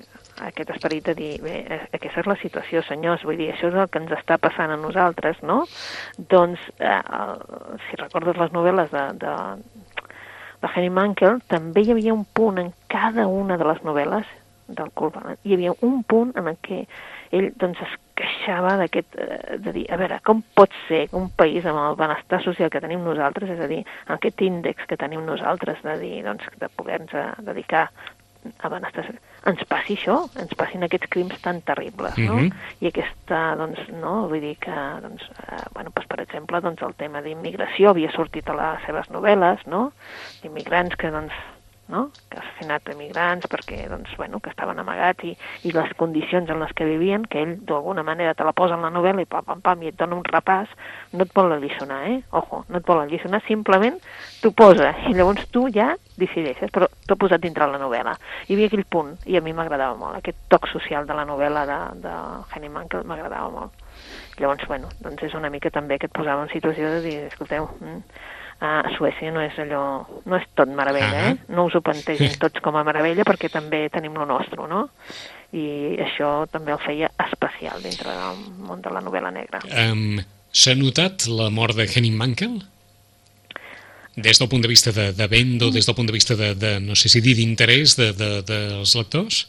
aquest 0.48 0.74
esperit 0.75 1.08
de 1.08 1.16
dir, 1.16 1.32
bé, 1.44 1.56
eh, 1.63 1.80
aquesta 1.96 2.24
és 2.24 2.30
la 2.32 2.38
situació, 2.42 2.84
senyors, 2.88 3.24
vull 3.28 3.40
dir, 3.40 3.51
això 3.54 3.72
és 3.72 3.78
el 3.78 3.90
que 3.92 4.01
ens 4.01 4.12
està 4.18 4.38
passant 4.42 4.74
a 4.74 4.80
nosaltres, 4.80 5.42
no? 5.48 5.63
Doncs, 6.18 6.68
eh, 6.80 7.00
el, 7.22 7.36
si 7.88 8.00
recordes 8.01 8.40
les 8.42 8.54
novel·les 8.56 8.92
de, 8.92 9.08
de, 9.24 9.36
de 10.62 10.74
Henry 10.75 10.92
Mankell, 11.00 11.42
també 11.51 11.86
hi 11.86 11.96
havia 11.96 12.16
un 12.16 12.25
punt 12.25 12.60
en 12.62 12.75
cada 12.92 13.28
una 13.28 13.60
de 13.60 13.68
les 13.72 13.84
novel·les 13.88 14.38
del 14.78 14.92
Culban. 14.98 15.36
Hi 15.44 15.58
havia 15.58 15.74
un 15.88 16.04
punt 16.04 16.34
en 16.40 16.54
què 16.66 16.86
ell 17.32 17.51
doncs, 17.60 17.82
es 17.86 17.98
queixava 18.22 18.75
d'aquest, 18.80 19.16
eh, 19.16 19.58
de 19.63 19.74
dir, 19.75 19.86
a 19.92 19.98
veure, 19.98 20.20
com 20.28 20.44
pot 20.56 20.72
ser 20.88 21.08
que 21.10 21.18
un 21.18 21.30
país 21.30 21.66
amb 21.66 21.80
el 21.82 22.00
benestar 22.00 22.42
social 22.44 22.70
que 22.70 22.82
tenim 22.84 23.04
nosaltres, 23.06 23.50
és 23.50 23.60
a 23.60 23.70
dir, 23.72 23.84
amb 24.08 24.18
aquest 24.18 24.42
índex 24.46 24.88
que 24.90 25.00
tenim 25.00 25.25
nosaltres 25.25 25.82
de 25.86 25.98
dir, 26.01 26.18
doncs, 26.28 26.48
de 26.60 26.70
poder-nos 26.75 27.13
eh, 27.13 27.30
dedicar 27.51 27.90
a 28.60 28.70
benestar 28.74 29.06
social, 29.06 29.22
ens 29.46 29.63
passi 29.70 29.96
això, 29.98 30.18
ens 30.42 30.54
passin 30.58 30.86
aquests 30.86 31.10
crims 31.13 31.38
tan 31.46 31.62
terribles, 31.66 32.18
no? 32.18 32.40
Mhm. 32.40 32.51
I 32.82 32.90
aquesta, 32.90 33.56
doncs, 33.58 33.80
no, 34.01 34.28
vull 34.30 34.42
dir 34.42 34.56
que, 34.58 34.75
doncs, 35.01 35.24
eh, 35.24 35.63
bueno, 35.74 35.92
doncs, 35.94 36.08
per 36.08 36.22
exemple, 36.22 36.62
doncs, 36.62 36.82
el 36.82 36.96
tema 36.96 37.22
d'immigració 37.22 37.92
havia 37.92 38.12
sortit 38.12 38.50
a 38.50 38.58
les 38.58 38.86
seves 38.86 39.10
novel·les, 39.10 39.66
no?, 39.68 39.92
d'immigrants 40.42 40.96
que, 40.96 41.12
doncs, 41.12 41.34
no? 41.88 42.09
que 42.29 42.38
ha 42.38 42.43
assassinat 42.43 42.88
immigrants 42.93 43.47
perquè 43.51 43.85
doncs, 43.91 44.13
bueno, 44.17 44.39
que 44.39 44.51
estaven 44.53 44.79
amagats 44.79 45.25
i, 45.27 45.33
i 45.67 45.73
les 45.75 45.91
condicions 46.00 46.50
en 46.50 46.61
les 46.61 46.73
que 46.77 46.88
vivien, 46.88 47.25
que 47.25 47.41
ell 47.43 47.57
d'alguna 47.67 48.03
manera 48.07 48.33
te 48.38 48.47
la 48.47 48.53
posa 48.57 48.77
en 48.77 48.85
la 48.85 48.91
novel·la 48.93 49.25
i 49.25 49.29
pam, 49.29 49.45
pam, 49.47 49.61
pam, 49.65 49.83
i 49.83 49.91
et 49.91 49.97
dona 50.00 50.17
un 50.19 50.25
repàs, 50.27 50.71
no 51.13 51.27
et 51.27 51.33
vol 51.35 51.51
alliçonar, 51.55 52.01
eh? 52.11 52.21
Ojo, 52.39 52.63
no 52.69 52.79
et 52.79 52.88
vol 52.88 53.03
alliçonar, 53.03 53.41
simplement 53.47 54.00
t'ho 54.41 54.53
posa 54.55 54.93
i 55.09 55.15
llavors 55.17 55.47
tu 55.51 55.67
ja 55.73 55.91
decideixes, 56.21 56.71
però 56.73 56.88
t'ho 57.05 57.17
ha 57.17 57.21
posat 57.25 57.43
dintre 57.43 57.67
la 57.67 57.81
novel·la. 57.81 58.15
Hi 58.47 58.55
havia 58.55 58.71
aquell 58.71 58.85
punt, 58.85 59.15
i 59.25 59.38
a 59.38 59.43
mi 59.43 59.55
m'agradava 59.57 59.97
molt, 60.00 60.19
aquest 60.19 60.39
toc 60.51 60.69
social 60.71 61.07
de 61.09 61.17
la 61.17 61.25
novel·la 61.27 61.65
de, 61.69 61.79
de 62.05 62.17
Henny 62.55 62.69
Mankell 62.71 63.07
m'agradava 63.07 63.50
molt. 63.53 63.88
Llavors, 64.39 64.63
bueno, 64.67 64.89
doncs 65.03 65.27
és 65.27 65.33
una 65.38 65.51
mica 65.53 65.69
també 65.73 65.97
que 66.00 66.07
et 66.09 66.15
posava 66.15 66.45
en 66.45 66.53
situació 66.53 66.89
de 66.95 67.01
dir, 67.03 67.17
escolteu, 67.27 67.67
mm, 67.81 68.00
a 68.62 68.84
Suècia 68.96 69.32
no 69.34 69.41
és 69.41 69.58
allò, 69.58 69.84
no 70.30 70.38
és 70.38 70.44
tot 70.53 70.70
meravella, 70.70 71.22
eh? 71.32 71.38
No 71.50 71.65
us 71.65 71.75
ho 71.75 71.82
plantegin 71.82 72.36
tots 72.39 72.62
com 72.62 72.75
a 72.77 72.84
meravella 72.86 73.25
perquè 73.25 73.50
també 73.50 73.88
tenim 73.89 74.13
lo 74.13 74.27
nostre, 74.30 74.68
no? 74.70 74.84
I 75.58 75.98
això 76.06 76.46
també 76.51 76.72
el 76.72 76.80
feia 76.84 77.10
especial 77.25 77.82
dintre 77.82 78.13
del 78.13 78.44
món 78.68 78.84
de 78.86 78.94
la 78.94 79.01
novel·la 79.01 79.32
negra. 79.34 79.63
Um, 79.65 80.22
S'ha 80.51 80.75
notat 80.75 81.25
la 81.32 81.50
mort 81.50 81.75
de 81.75 81.88
Henning 81.88 82.18
Mankell? 82.20 82.60
Des 84.15 84.38
del 84.38 84.50
punt 84.51 84.62
de 84.62 84.68
vista 84.68 84.91
de, 84.91 85.13
de 85.15 85.27
venda 85.32 85.65
o 85.70 85.72
des 85.72 85.86
del 85.88 85.96
punt 85.96 86.10
de 86.10 86.13
vista 86.13 86.36
de, 86.36 86.53
de 86.60 86.74
no 86.84 86.98
sé 87.00 87.08
si 87.10 87.22
dir, 87.24 87.34
d'interès 87.39 87.96
de, 87.96 88.12
de, 88.13 88.30
dels 88.44 88.94
lectors? 89.00 89.46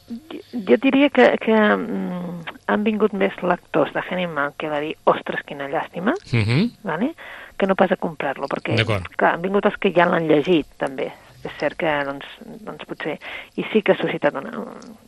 Jo 0.55 0.79
diria 0.79 1.11
que, 1.11 1.27
que 1.43 1.53
mm, 1.59 2.57
han 2.71 2.85
vingut 2.87 3.13
més 3.13 3.35
lectors 3.43 3.91
de 3.93 4.05
Henning 4.09 4.31
Mankell 4.33 4.73
a 4.73 4.81
dir, 4.81 4.95
ostres, 5.11 5.43
quina 5.45 5.69
llàstima, 5.69 6.15
Uh 6.33 6.47
-huh. 6.47 6.71
vale? 6.83 7.13
Que 7.59 7.69
no 7.69 7.77
pas 7.79 7.93
a 7.93 8.01
comprar-lo, 8.01 8.49
perquè 8.51 8.77
clar, 9.17 9.35
han 9.35 9.45
vingut 9.45 9.67
els 9.69 9.77
que 9.81 9.93
ja 9.95 10.09
l'han 10.09 10.29
llegit, 10.31 10.69
també. 10.81 11.11
És 11.43 11.55
cert 11.59 11.79
que, 11.79 11.91
doncs, 12.07 12.27
doncs 12.63 12.87
potser... 12.87 13.17
I 13.59 13.65
sí 13.73 13.83
que 13.83 13.97
ha 13.97 13.99
suscitat 13.99 14.37
una... 14.39 14.53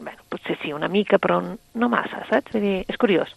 Bueno, 0.01 0.27
potser 0.33 0.57
sí, 0.63 0.73
una 0.75 0.91
mica, 0.91 1.21
però 1.23 1.39
no 1.43 1.91
massa, 1.93 2.25
saps? 2.31 2.55
Vull 2.55 2.67
dir, 2.67 2.77
és 2.91 2.99
curiós. 2.99 3.35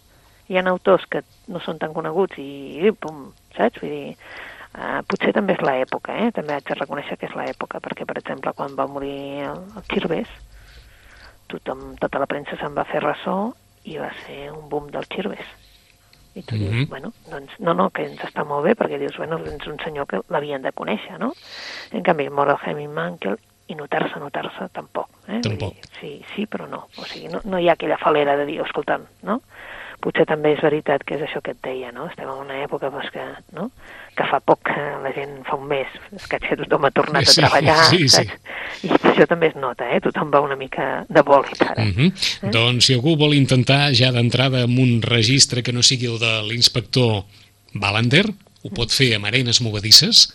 Hi 0.48 0.58
ha 0.58 0.64
autors 0.70 1.04
que 1.12 1.22
no 1.52 1.62
són 1.62 1.78
tan 1.78 1.94
coneguts 1.94 2.40
i, 2.42 2.48
i 2.82 2.90
pum, 2.90 3.28
saps? 3.54 3.78
Vull 3.84 3.94
dir, 3.94 4.16
uh, 4.72 4.98
potser 5.06 5.30
també 5.36 5.54
és 5.54 5.62
l'època, 5.62 6.16
eh? 6.24 6.32
També 6.34 6.56
haig 6.56 6.66
de 6.66 6.78
reconèixer 6.80 7.20
que 7.20 7.30
és 7.30 7.38
l'època, 7.38 7.82
perquè, 7.84 8.08
per 8.08 8.18
exemple, 8.18 8.54
quan 8.58 8.74
va 8.78 8.88
morir 8.90 9.46
el, 9.46 9.62
el 9.78 9.88
Xirvés, 9.92 10.34
tothom, 11.52 11.92
tota 12.02 12.18
la 12.18 12.26
premsa 12.30 12.58
se'n 12.58 12.74
va 12.74 12.88
fer 12.88 13.04
ressò 13.04 13.38
i 13.86 13.96
va 14.02 14.10
ser 14.26 14.48
un 14.50 14.66
boom 14.72 14.90
del 14.90 15.06
Xirvés. 15.14 15.54
I 16.34 16.42
tu 16.42 16.56
dius, 16.56 16.70
Mhm. 16.74 16.88
bueno, 16.88 17.12
doncs, 17.30 17.58
no, 17.58 17.74
no, 17.74 17.90
que 17.90 18.04
ens 18.04 18.20
està 18.20 18.44
molt 18.44 18.64
bé, 18.64 18.74
perquè 18.76 18.98
dius, 18.98 19.16
bueno, 19.16 19.38
és 19.44 19.66
un 19.66 19.78
senyor 19.78 20.06
que 20.06 20.20
l'havien 20.28 20.62
de 20.62 20.72
conèixer, 20.72 21.18
no? 21.18 21.32
En 21.92 22.02
canvi, 22.02 22.28
mor 22.30 22.48
el 22.48 22.56
Hemming 22.64 22.92
Mankel 22.92 23.38
i 23.68 23.74
notar-se, 23.74 24.18
notar-se, 24.20 24.68
tampoc. 24.72 25.08
Eh? 25.28 25.40
Tampoc. 25.42 25.74
Dir, 25.74 25.82
sí, 26.00 26.24
sí, 26.34 26.46
però 26.46 26.68
no. 26.68 26.86
O 26.98 27.04
sigui, 27.04 27.28
no, 27.28 27.40
no 27.44 27.58
hi 27.58 27.68
ha 27.68 27.72
aquella 27.72 27.98
falera 27.98 28.36
de 28.36 28.46
dir, 28.46 28.60
escolta'm, 28.60 29.04
no? 29.22 29.40
Potser 29.98 30.28
també 30.30 30.52
és 30.54 30.60
veritat 30.62 31.02
que 31.02 31.16
és 31.16 31.22
això 31.26 31.40
que 31.42 31.56
et 31.56 31.62
deia, 31.64 31.90
no? 31.90 32.06
Estem 32.06 32.28
en 32.30 32.44
una 32.44 32.60
època 32.62 32.90
doncs, 32.94 33.10
que, 33.10 33.24
no? 33.56 33.70
que 34.14 34.26
fa 34.30 34.38
poc 34.42 34.60
que 34.70 34.84
la 35.02 35.10
gent 35.14 35.34
fa 35.46 35.58
un 35.58 35.66
mes, 35.70 35.98
que 36.30 36.38
tothom 36.60 36.86
ha 36.86 36.90
tornat 36.94 37.26
Sí, 37.26 37.40
a 37.42 37.48
treballar, 37.48 37.76
sí, 37.90 38.08
sí. 38.10 38.24
I 38.86 38.92
això 38.94 39.26
també 39.30 39.50
es 39.50 39.58
nota, 39.58 39.88
eh? 39.90 40.00
Tothom 40.04 40.30
va 40.34 40.42
una 40.44 40.58
mica 40.58 41.04
de 41.08 41.22
bòlit 41.26 41.62
ara. 41.66 41.82
Uh 41.82 41.94
-huh. 41.96 42.50
Doncs 42.54 42.86
si 42.86 42.94
algú 42.94 43.16
vol 43.16 43.34
intentar 43.34 43.94
ja 43.94 44.12
d'entrada 44.12 44.62
amb 44.64 44.78
un 44.78 45.02
registre 45.02 45.62
que 45.62 45.72
no 45.72 45.82
sigui 45.82 46.06
el 46.06 46.18
de 46.18 46.42
l'inspector 46.46 47.24
Balander, 47.74 48.26
ho 48.62 48.70
pot 48.74 48.90
fer 48.90 49.14
amb 49.16 49.26
arenes 49.26 49.60
movedisses 49.60 50.26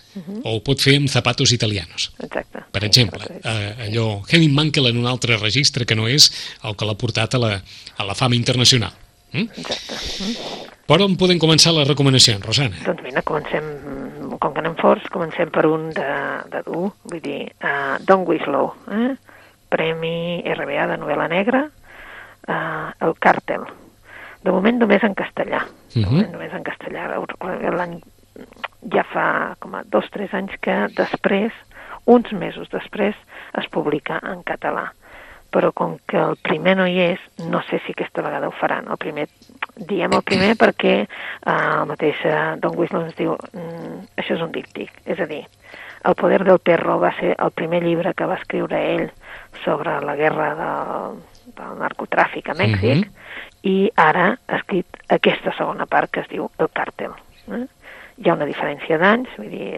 o 0.44 0.56
ho 0.56 0.60
pot 0.64 0.80
fer 0.80 0.96
amb 0.98 1.10
zapatos 1.10 1.52
italianos. 1.52 2.12
Exacte. 2.24 2.64
Per 2.72 2.84
exemple, 2.84 3.26
eh, 3.44 3.88
allò, 3.88 4.24
Henning 4.30 4.54
Mankell 4.54 4.88
en 4.88 4.98
un 4.98 5.08
altre 5.08 5.38
registre 5.38 5.86
que 5.86 5.96
no 5.96 6.08
és 6.08 6.32
el 6.64 6.76
que 6.76 6.86
l'ha 6.86 6.96
portat 6.96 7.36
a 7.36 7.40
la, 7.40 7.62
a 7.98 8.04
la 8.06 8.16
fama 8.16 8.36
internacional. 8.36 8.94
Mm? 9.34 9.50
Exacte. 9.58 9.98
Mm? 10.24 10.70
Per 10.86 11.00
on 11.02 11.16
podem 11.18 11.40
començar 11.42 11.74
les 11.74 11.88
recomanacions, 11.90 12.44
Rosana? 12.46 12.76
Doncs 12.86 13.02
mira, 13.06 13.22
comencem, 13.26 13.70
com 14.40 14.54
que 14.54 14.62
anem 14.62 14.76
forts, 14.80 15.08
comencem 15.14 15.50
per 15.54 15.66
un 15.70 15.90
de, 15.96 16.08
de 16.54 16.62
dur, 16.68 16.92
vull 17.10 17.22
dir, 17.24 17.40
uh, 17.64 17.98
Don 18.06 18.26
Winslow, 18.28 18.74
eh? 18.92 19.14
Premi 19.74 20.44
RBA 20.54 20.86
de 20.92 20.98
novel·la 21.02 21.28
negra, 21.32 21.64
uh, 22.46 22.92
El 23.02 23.16
càrtel. 23.24 23.64
De 24.44 24.52
moment 24.52 24.78
només 24.84 25.04
en 25.08 25.16
castellà, 25.16 25.64
de 25.94 26.02
Mhm. 26.02 26.10
moment 26.12 26.32
només 26.34 26.54
en 26.54 26.64
castellà. 26.64 27.08
L'any 27.78 28.02
ja 28.94 29.04
fa 29.14 29.56
com 29.60 29.74
a 29.76 29.84
dos 29.86 30.06
o 30.06 30.10
tres 30.12 30.34
anys 30.34 30.52
que 30.60 30.76
després, 30.98 31.54
uns 32.06 32.32
mesos 32.34 32.68
després, 32.70 33.16
es 33.58 33.70
publica 33.72 34.20
en 34.22 34.44
català 34.44 34.92
però 35.54 35.72
com 35.72 35.98
que 36.10 36.18
el 36.18 36.36
primer 36.42 36.76
no 36.80 36.88
hi 36.90 37.00
és, 37.14 37.20
no 37.48 37.62
sé 37.70 37.80
si 37.86 37.94
aquesta 37.94 38.24
vegada 38.26 38.50
ho 38.50 38.56
faran. 38.58 38.88
El 38.90 38.98
primer, 38.98 39.28
diem 39.78 40.12
el 40.18 40.24
primer 40.26 40.56
perquè 40.58 40.96
eh, 41.04 41.08
el 41.46 41.86
mateix 41.90 42.20
eh, 42.26 42.56
Don 42.64 42.74
Winslow 42.78 43.06
ens 43.06 43.16
diu 43.20 43.36
mm, 43.54 44.00
això 44.18 44.34
és 44.36 44.42
un 44.42 44.52
díptic, 44.52 44.92
és 45.06 45.20
a 45.22 45.30
dir, 45.30 45.44
El 46.04 46.16
poder 46.20 46.42
del 46.44 46.60
perro 46.60 46.98
va 47.00 47.14
ser 47.16 47.30
el 47.40 47.52
primer 47.56 47.80
llibre 47.82 48.12
que 48.14 48.26
va 48.28 48.36
escriure 48.36 48.76
ell 48.76 49.06
sobre 49.64 49.94
la 50.04 50.18
guerra 50.20 50.50
del, 50.58 51.22
del 51.56 51.78
narcotràfic 51.80 52.50
a 52.52 52.56
Mèxic 52.60 53.06
Mhm. 53.06 53.14
i 53.64 53.92
ara 53.96 54.26
ha 54.48 54.58
escrit 54.58 54.86
aquesta 55.08 55.54
segona 55.56 55.86
part 55.86 56.12
que 56.12 56.20
es 56.20 56.28
diu 56.28 56.50
El 56.60 56.68
càrtel. 56.76 57.14
Eh? 57.48 57.68
Hi 58.14 58.30
ha 58.30 58.36
una 58.38 58.46
diferència 58.46 59.00
d'anys, 59.02 59.32
vull 59.40 59.50
dir, 59.50 59.70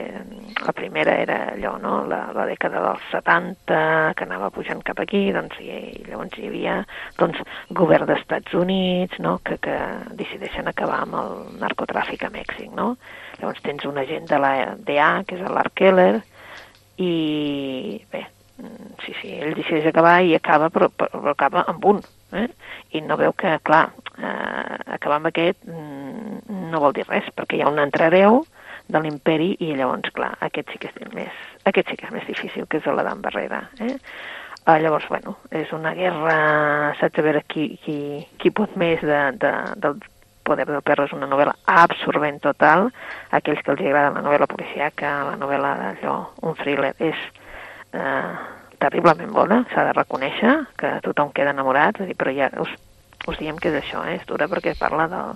la 0.60 0.74
primera 0.76 1.14
era 1.24 1.38
allò, 1.54 1.78
no?, 1.80 1.94
la, 2.12 2.20
la 2.36 2.44
dècada 2.50 2.82
dels 2.84 3.06
70, 3.14 3.78
que 4.18 4.26
anava 4.28 4.50
pujant 4.52 4.82
cap 4.84 5.00
aquí, 5.00 5.22
doncs, 5.32 5.56
i, 5.64 5.72
i 6.02 6.04
llavors 6.10 6.36
hi 6.36 6.50
havia, 6.50 6.74
doncs, 7.16 7.40
govern 7.80 8.10
d'Estats 8.10 8.58
Units, 8.60 9.22
no?, 9.24 9.38
que, 9.48 9.56
que 9.64 9.78
decideixen 10.20 10.68
acabar 10.68 11.00
amb 11.06 11.16
el 11.22 11.34
narcotràfic 11.64 12.28
a 12.28 12.34
Mèxic, 12.34 12.74
no? 12.76 12.98
Llavors 13.40 13.64
tens 13.64 13.88
un 13.88 14.04
agent 14.04 14.28
de 14.28 14.42
la 14.44 14.54
DA, 14.84 15.10
que 15.24 15.40
és 15.40 15.48
l'Art 15.48 15.76
Keller, 15.80 16.20
i 17.00 17.14
bé, 18.12 18.26
mm, 18.60 18.94
sí, 19.06 19.16
sí, 19.22 19.32
ell 19.40 19.56
decideix 19.56 19.88
acabar 19.94 20.18
i 20.28 20.36
acaba, 20.36 20.68
però, 20.76 20.92
però 20.92 21.32
acaba 21.32 21.64
amb 21.72 21.88
un, 21.88 22.04
eh? 22.36 22.50
i 22.92 23.02
no 23.04 23.16
veu 23.20 23.32
que, 23.32 23.56
clar, 23.64 23.86
eh, 24.20 24.80
acabar 25.00 25.22
amb 25.22 25.32
aquest 25.32 25.64
mm, 25.68 25.95
no 26.76 26.84
vol 26.84 26.96
dir 26.96 27.08
res, 27.08 27.28
perquè 27.36 27.58
hi 27.58 27.66
ha 27.66 27.72
un 27.72 27.80
hereu 27.80 28.44
de 28.92 29.02
l'imperi 29.02 29.56
i 29.66 29.74
llavors, 29.74 30.12
clar, 30.14 30.34
aquest 30.46 30.74
sí 30.74 30.82
que 30.82 30.92
és 30.92 31.14
més, 31.16 31.46
aquest 31.66 31.90
sí 31.90 31.98
que 31.98 32.10
és 32.10 32.14
més 32.14 32.28
difícil, 32.28 32.68
que 32.70 32.78
és 32.78 32.86
l'Adam 32.86 33.24
Barrera. 33.24 33.64
Eh? 33.82 33.96
Uh, 34.66 34.80
llavors, 34.82 35.06
bueno, 35.10 35.36
és 35.54 35.72
una 35.74 35.94
guerra, 35.94 36.36
saps 37.00 37.22
a 37.22 37.26
veure 37.26 37.44
qui, 37.50 37.68
qui, 37.86 37.98
qui 38.42 38.52
pot 38.54 38.74
més 38.82 39.02
de, 39.06 39.22
de, 39.42 39.54
del 39.82 40.00
Poder 40.46 40.68
del 40.70 40.84
perro 40.86 41.08
és 41.08 41.14
una 41.16 41.26
novel·la 41.26 41.56
absorbent 41.74 42.36
total. 42.44 42.92
Aquells 43.34 43.64
que 43.66 43.72
els 43.74 43.80
agrada 43.82 44.12
la 44.14 44.22
novel·la 44.22 44.46
policíaca, 44.46 45.14
la 45.32 45.40
novel·la 45.42 45.72
d'allò, 45.80 46.18
un 46.46 46.54
thriller, 46.60 46.92
és 47.02 47.24
eh, 47.98 48.36
terriblement 48.78 49.34
bona, 49.34 49.64
s'ha 49.72 49.88
de 49.88 49.96
reconèixer, 49.98 50.54
que 50.78 50.92
tothom 51.08 51.32
queda 51.34 51.56
enamorat, 51.56 51.98
dir, 52.06 52.14
però 52.20 52.34
ja 52.38 52.52
us, 52.62 52.76
us 53.26 53.42
diem 53.42 53.58
que 53.58 53.72
és 53.74 53.80
això, 53.80 54.04
eh? 54.06 54.20
és 54.20 54.28
dura 54.30 54.46
perquè 54.52 54.76
parla 54.78 55.08
del, 55.10 55.34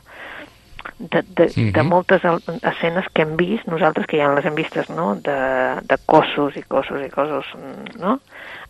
de, 0.98 1.22
de, 1.24 1.44
uh 1.46 1.50
-huh. 1.50 1.72
de 1.72 1.84
Mhm. 1.84 1.90
moltes 1.90 2.22
escenes 2.64 3.06
que 3.14 3.22
hem 3.22 3.36
vist, 3.38 3.66
nosaltres 3.68 4.06
que 4.08 4.18
ja 4.18 4.34
les 4.34 4.46
hem 4.46 4.56
vistes, 4.56 4.90
no?, 4.90 5.16
de, 5.16 5.80
de 5.84 5.98
cossos 6.06 6.56
i 6.58 6.64
cossos 6.64 7.02
i 7.06 7.10
cossos, 7.10 7.46
mm, 7.56 8.00
no?, 8.00 8.20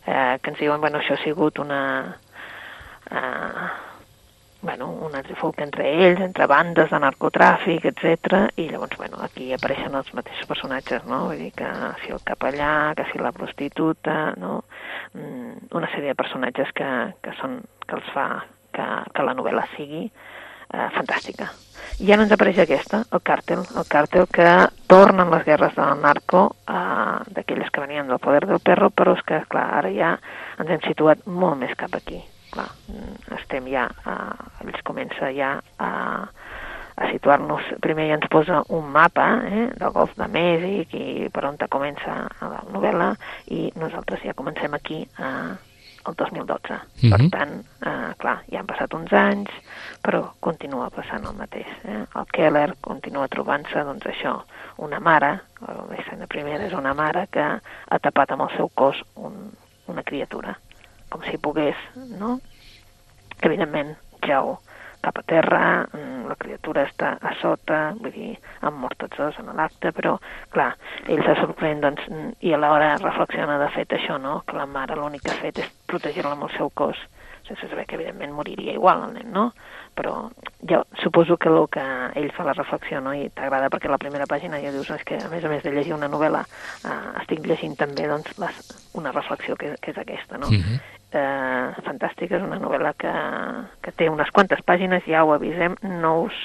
eh, 0.07 0.37
que 0.41 0.49
ens 0.49 0.59
diuen, 0.59 0.81
bueno, 0.81 0.99
això 0.99 1.13
ha 1.13 1.23
sigut 1.23 1.59
una... 1.59 2.15
Eh, 3.11 3.69
bueno, 4.61 4.89
una 4.89 5.23
trifulca 5.23 5.63
entre 5.63 5.87
ells, 5.87 6.19
entre 6.19 6.45
bandes 6.45 6.89
de 6.89 6.99
narcotràfic, 6.99 7.85
etc. 7.85 8.51
I 8.57 8.69
llavors, 8.69 8.97
bueno, 8.97 9.17
aquí 9.21 9.53
apareixen 9.53 9.95
els 9.95 10.13
mateixos 10.13 10.47
personatges, 10.47 11.05
no? 11.05 11.27
Vull 11.27 11.37
dir 11.37 11.53
que 11.53 11.69
si 12.03 12.11
el 12.11 12.19
capellà, 12.25 12.93
que 12.95 13.05
si 13.11 13.17
la 13.19 13.31
prostituta, 13.31 14.33
no? 14.37 14.65
Mm, 15.13 15.69
Una 15.71 15.87
sèrie 15.91 16.09
de 16.09 16.15
personatges 16.15 16.71
que, 16.73 17.13
que, 17.23 17.31
són, 17.39 17.61
que 17.87 17.95
els 17.95 18.09
fa 18.13 18.43
que, 18.73 18.85
que 19.13 19.23
la 19.23 19.33
novel·la 19.33 19.65
sigui 19.77 20.11
eh, 20.73 20.87
fantàstica. 20.95 21.49
I 21.99 22.13
ara 22.13 22.23
ens 22.23 22.31
apareix 22.31 22.61
aquesta, 22.63 23.01
el 23.11 23.19
càrtel, 23.27 23.65
el 23.75 23.87
càrtel 23.91 24.27
que 24.31 24.51
tornen 24.87 25.31
les 25.33 25.43
guerres 25.43 25.73
del 25.75 25.99
narco, 25.99 26.45
eh, 26.63 27.17
d'aquelles 27.35 27.71
que 27.73 27.83
venien 27.83 28.07
del 28.07 28.21
poder 28.23 28.45
del 28.47 28.61
perro, 28.63 28.87
però 28.89 29.17
és 29.17 29.23
que, 29.27 29.41
clar, 29.51 29.65
ara 29.81 29.91
ja 29.91 30.13
ens 30.59 30.69
hem 30.69 30.83
situat 30.87 31.25
molt 31.27 31.59
més 31.59 31.75
cap 31.75 31.95
aquí. 31.99 32.21
Clar, 32.53 32.69
mm, 32.87 33.35
estem 33.35 33.67
ja, 33.67 33.89
eh, 34.07 34.63
ells 34.63 34.81
comença 34.87 35.33
ja 35.35 35.51
a, 35.77 35.91
a 36.95 37.11
situar-nos, 37.11 37.67
primer 37.83 38.07
ja 38.07 38.17
ens 38.17 38.31
posa 38.31 38.63
un 38.69 38.89
mapa 38.95 39.27
eh, 39.49 39.67
del 39.75 39.91
golf 39.91 40.15
de 40.15 40.27
Mèxic 40.31 40.95
i 40.95 41.29
per 41.33 41.45
on 41.51 41.59
comença 41.67 42.15
la 42.39 42.63
novel·la 42.71 43.13
i 43.51 43.73
nosaltres 43.75 44.23
ja 44.23 44.33
comencem 44.33 44.73
aquí 44.73 45.03
eh, 45.03 45.51
el 46.07 46.15
2012. 46.15 46.79
Mhm. 47.01 47.09
Per 47.11 47.29
tant, 47.29 47.53
eh, 47.85 48.13
clar, 48.17 48.37
ja 48.51 48.59
han 48.59 48.67
passat 48.67 48.93
uns 48.93 49.11
anys, 49.13 49.49
però 50.03 50.23
continua 50.39 50.89
passant 50.89 51.25
el 51.25 51.35
mateix. 51.35 51.67
Eh? 51.83 52.05
El 52.15 52.25
Keller 52.31 52.75
continua 52.81 53.27
trobant-se, 53.27 53.83
doncs 53.83 54.05
això, 54.05 54.41
una 54.77 54.99
mare, 54.99 55.39
l'escena 55.89 56.27
primera 56.27 56.65
és 56.65 56.73
una 56.73 56.93
mare 56.93 57.27
que 57.31 57.43
ha 57.43 57.99
tapat 57.99 58.31
amb 58.31 58.47
el 58.47 58.55
seu 58.55 58.69
cos 58.69 59.01
un, 59.15 59.51
una 59.87 60.03
criatura, 60.03 60.57
com 61.09 61.21
si 61.23 61.37
pogués, 61.37 61.75
no? 61.95 62.39
Evidentment, 63.41 63.95
jau 64.25 64.57
cap 65.01 65.17
a 65.17 65.23
terra, 65.23 65.61
mm, 65.93 66.27
la 66.27 66.35
criatura 66.35 66.83
està 66.87 67.13
a 67.21 67.33
sota, 67.41 67.93
vull 67.99 68.11
dir, 68.11 68.33
han 68.61 68.75
mort 68.79 68.97
tots 68.99 69.17
dos 69.17 69.37
en 69.39 69.53
l'acte, 69.55 69.93
però, 69.95 70.17
clar, 70.51 70.73
ell 71.07 71.23
se 71.23 71.35
sorprèn, 71.39 71.79
doncs, 71.81 72.03
mm, 72.09 72.33
i 72.41 72.53
alhora 72.53 72.97
reflexiona 72.97 73.57
de 73.61 73.69
fet 73.75 73.95
això, 73.95 74.19
no?, 74.19 74.41
que 74.45 74.57
la 74.57 74.65
mare 74.65 74.95
l'únic 74.99 75.23
que 75.23 75.31
ha 75.31 75.41
fet 75.41 75.63
és 75.63 75.71
protegir-la 75.87 76.35
amb 76.35 76.43
el 76.49 76.53
seu 76.57 76.69
cos, 76.69 76.97
sense 77.47 77.67
saber 77.67 77.85
que 77.87 77.95
evidentment 77.95 78.33
moriria 78.33 78.73
igual 78.73 79.03
el 79.07 79.13
nen, 79.13 79.31
no? 79.33 79.53
Però 79.95 80.29
jo 80.69 80.83
suposo 81.01 81.37
que 81.37 81.49
el 81.49 81.65
que 81.71 81.85
ell 82.19 82.31
fa 82.35 82.43
la 82.45 82.53
reflexió, 82.53 83.01
no?, 83.01 83.13
i 83.13 83.29
t'agrada 83.33 83.71
perquè 83.73 83.89
la 83.89 83.97
primera 83.97 84.27
pàgina 84.29 84.61
ja 84.61 84.71
dius, 84.75 84.91
és 84.91 85.03
que 85.03 85.17
a 85.17 85.29
més 85.31 85.43
a 85.45 85.49
més 85.49 85.63
de 85.63 85.71
llegir 85.71 85.95
una 85.95 86.11
novel·la, 86.11 86.43
eh, 86.83 87.01
estic 87.23 87.47
llegint 87.47 87.75
també, 87.79 88.07
doncs, 88.07 88.37
les, 88.37 88.61
una 88.93 89.15
reflexió 89.15 89.55
que, 89.55 89.75
que 89.81 89.91
és 89.95 89.97
aquesta, 89.97 90.37
no? 90.37 90.51
Mhm. 90.51 90.98
Eh, 91.13 91.81
fantàstica, 91.85 92.37
és 92.37 92.45
una 92.45 92.59
novel·la 92.61 92.93
que, 92.99 93.13
que 93.85 93.95
té 93.97 94.09
unes 94.09 94.31
quantes 94.35 94.61
pàgines, 94.65 95.05
ja 95.09 95.23
ho 95.25 95.33
avisem, 95.35 95.77
no 96.01 96.15
us 96.27 96.39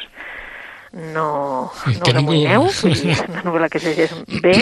no, 0.94 1.70
no 1.74 2.06
us 2.06 2.14
amoïneu, 2.14 2.68
vull 2.70 2.92
dir, 2.94 3.14
és 3.16 3.22
una 3.26 3.42
novel·la 3.42 3.68
que 3.70 3.80
es 3.80 3.86
llegeix 3.88 4.12
bé, 4.44 4.54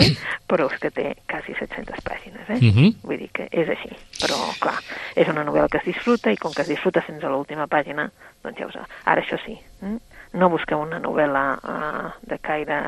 però 0.49 0.65
és 0.71 0.79
que 0.81 0.89
té 0.93 1.11
quasi 1.29 1.53
700 1.59 2.01
pàgines, 2.07 2.47
eh? 2.49 2.57
Mhm. 2.57 2.95
Vull 3.05 3.19
dir 3.21 3.29
que 3.37 3.45
és 3.51 3.69
així, 3.69 3.91
però 4.17 4.39
clar, 4.63 4.79
és 5.15 5.29
una 5.29 5.45
novel·la 5.45 5.69
que 5.69 5.83
es 5.83 5.85
disfruta 5.91 6.33
i 6.33 6.39
com 6.41 6.55
que 6.55 6.65
es 6.65 6.71
disfruta 6.73 7.05
fins 7.05 7.23
a 7.23 7.29
l'última 7.29 7.69
pàgina, 7.69 8.09
doncs 8.41 8.59
ja 8.59 8.71
us... 8.71 8.79
Ara 9.05 9.21
això 9.21 9.37
sí, 9.45 9.59
mm? 9.81 9.99
no 10.41 10.49
busqueu 10.49 10.81
una 10.81 10.99
novel·la 10.99 11.43
uh, 11.61 12.09
de 12.25 12.39
caire 12.41 12.79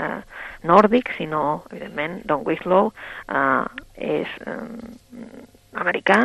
nòrdic, 0.65 1.13
sinó, 1.17 1.62
evidentment, 1.69 2.23
Don 2.25 2.41
Winslow 2.47 2.89
uh, 2.89 3.65
és 3.93 4.32
um, 4.49 4.73
americà, 5.78 6.19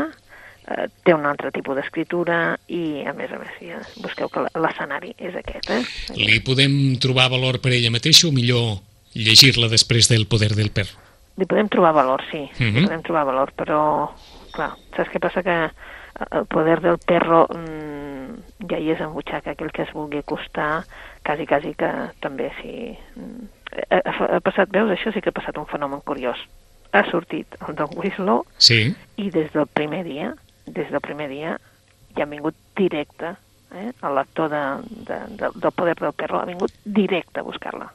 eh, 0.71 0.87
té 1.05 1.15
un 1.15 1.27
altre 1.27 1.51
tipus 1.53 1.77
d'escriptura 1.77 2.57
i, 2.69 3.03
a 3.07 3.13
més 3.13 3.31
a 3.33 3.39
més, 3.39 3.53
ja 3.61 3.81
busqueu 4.03 4.29
que 4.33 4.47
l'escenari 4.55 5.15
és 5.19 5.35
aquest, 5.37 5.71
eh? 5.71 5.83
Li 6.17 6.41
podem 6.47 6.97
trobar 7.03 7.29
valor 7.31 7.61
per 7.61 7.73
ella 7.77 7.91
mateixa 7.91 8.29
o 8.29 8.33
millor 8.33 8.79
llegir-la 9.15 9.69
després 9.69 10.09
del 10.09 10.27
poder 10.31 10.53
del 10.55 10.71
perro? 10.71 10.97
Li 11.39 11.47
podem 11.47 11.69
trobar 11.73 11.93
valor, 11.95 12.23
sí, 12.31 12.43
Mhm. 12.59 12.75
li 12.77 12.85
podem 12.87 13.03
trobar 13.03 13.25
valor, 13.27 13.53
però, 13.57 14.11
clar, 14.53 14.73
saps 14.97 15.11
què 15.11 15.21
passa? 15.21 15.43
Que 15.43 15.71
el 16.37 16.45
poder 16.47 16.81
del 16.83 16.99
perro 16.99 17.47
mm, 17.49 18.67
ja 18.69 18.79
hi 18.79 18.91
és 18.93 19.01
en 19.01 19.13
butxaca, 19.15 19.53
aquell 19.55 19.71
que 19.73 19.83
es 19.83 19.93
vulgui 19.95 20.19
acostar, 20.19 20.85
quasi, 21.25 21.47
quasi 21.47 21.75
que 21.75 21.89
també 22.21 22.51
si... 22.61 22.97
mm, 23.17 23.49
Ha, 23.71 24.01
ha, 24.05 24.25
ha 24.37 24.41
passat, 24.43 24.69
veus, 24.75 24.91
això 24.91 25.13
sí 25.15 25.21
que 25.23 25.31
ha 25.31 25.33
passat 25.33 25.57
un 25.57 25.65
fenomen 25.71 26.01
curiós. 26.03 26.37
Ha 26.91 27.05
sortit 27.09 27.47
el 27.69 27.77
Don 27.79 27.93
Winslow 27.97 28.41
Sí, 28.59 28.93
i 29.17 29.31
des 29.31 29.53
del 29.55 29.69
primer 29.69 30.03
dia, 30.05 30.33
des 30.75 30.91
del 30.91 31.01
primer 31.01 31.29
dia, 31.29 31.57
ja 32.17 32.23
ha 32.25 32.27
vingut 32.31 32.55
directe, 32.77 33.35
eh? 33.75 33.91
el 34.03 34.15
lector 34.15 34.49
de, 34.51 34.63
de, 35.09 35.19
de, 35.37 35.51
del 35.55 35.73
poder 35.73 35.95
del 36.01 36.13
perro 36.13 36.41
ha 36.41 36.47
vingut 36.49 36.73
directe 36.85 37.41
a 37.41 37.43
buscar-la. 37.47 37.91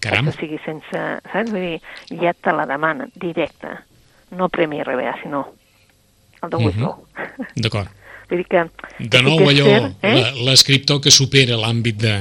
caram. 0.00 0.28
O 0.28 0.32
sigui, 0.32 0.56
sense, 0.64 1.00
saps? 1.32 1.50
Vull 1.52 1.60
dir, 1.60 1.80
ja 2.22 2.32
te 2.32 2.52
la 2.56 2.64
demana, 2.66 3.06
directa. 3.14 3.82
No 4.30 4.48
Premi 4.48 4.78
RBA, 4.82 5.16
sinó 5.22 5.48
el 6.42 6.48
Don 6.50 6.62
Mhm. 6.62 6.66
Winslow. 6.68 7.06
D'acord. 7.56 7.88
Vull 8.30 8.38
dir 8.38 8.46
que... 8.48 8.62
De 8.98 9.20
nou 9.22 9.40
allò, 9.50 9.66
eh? 10.02 10.32
l'escriptor 10.46 11.00
que 11.02 11.10
supera 11.10 11.56
l'àmbit 11.58 11.96
de... 12.00 12.14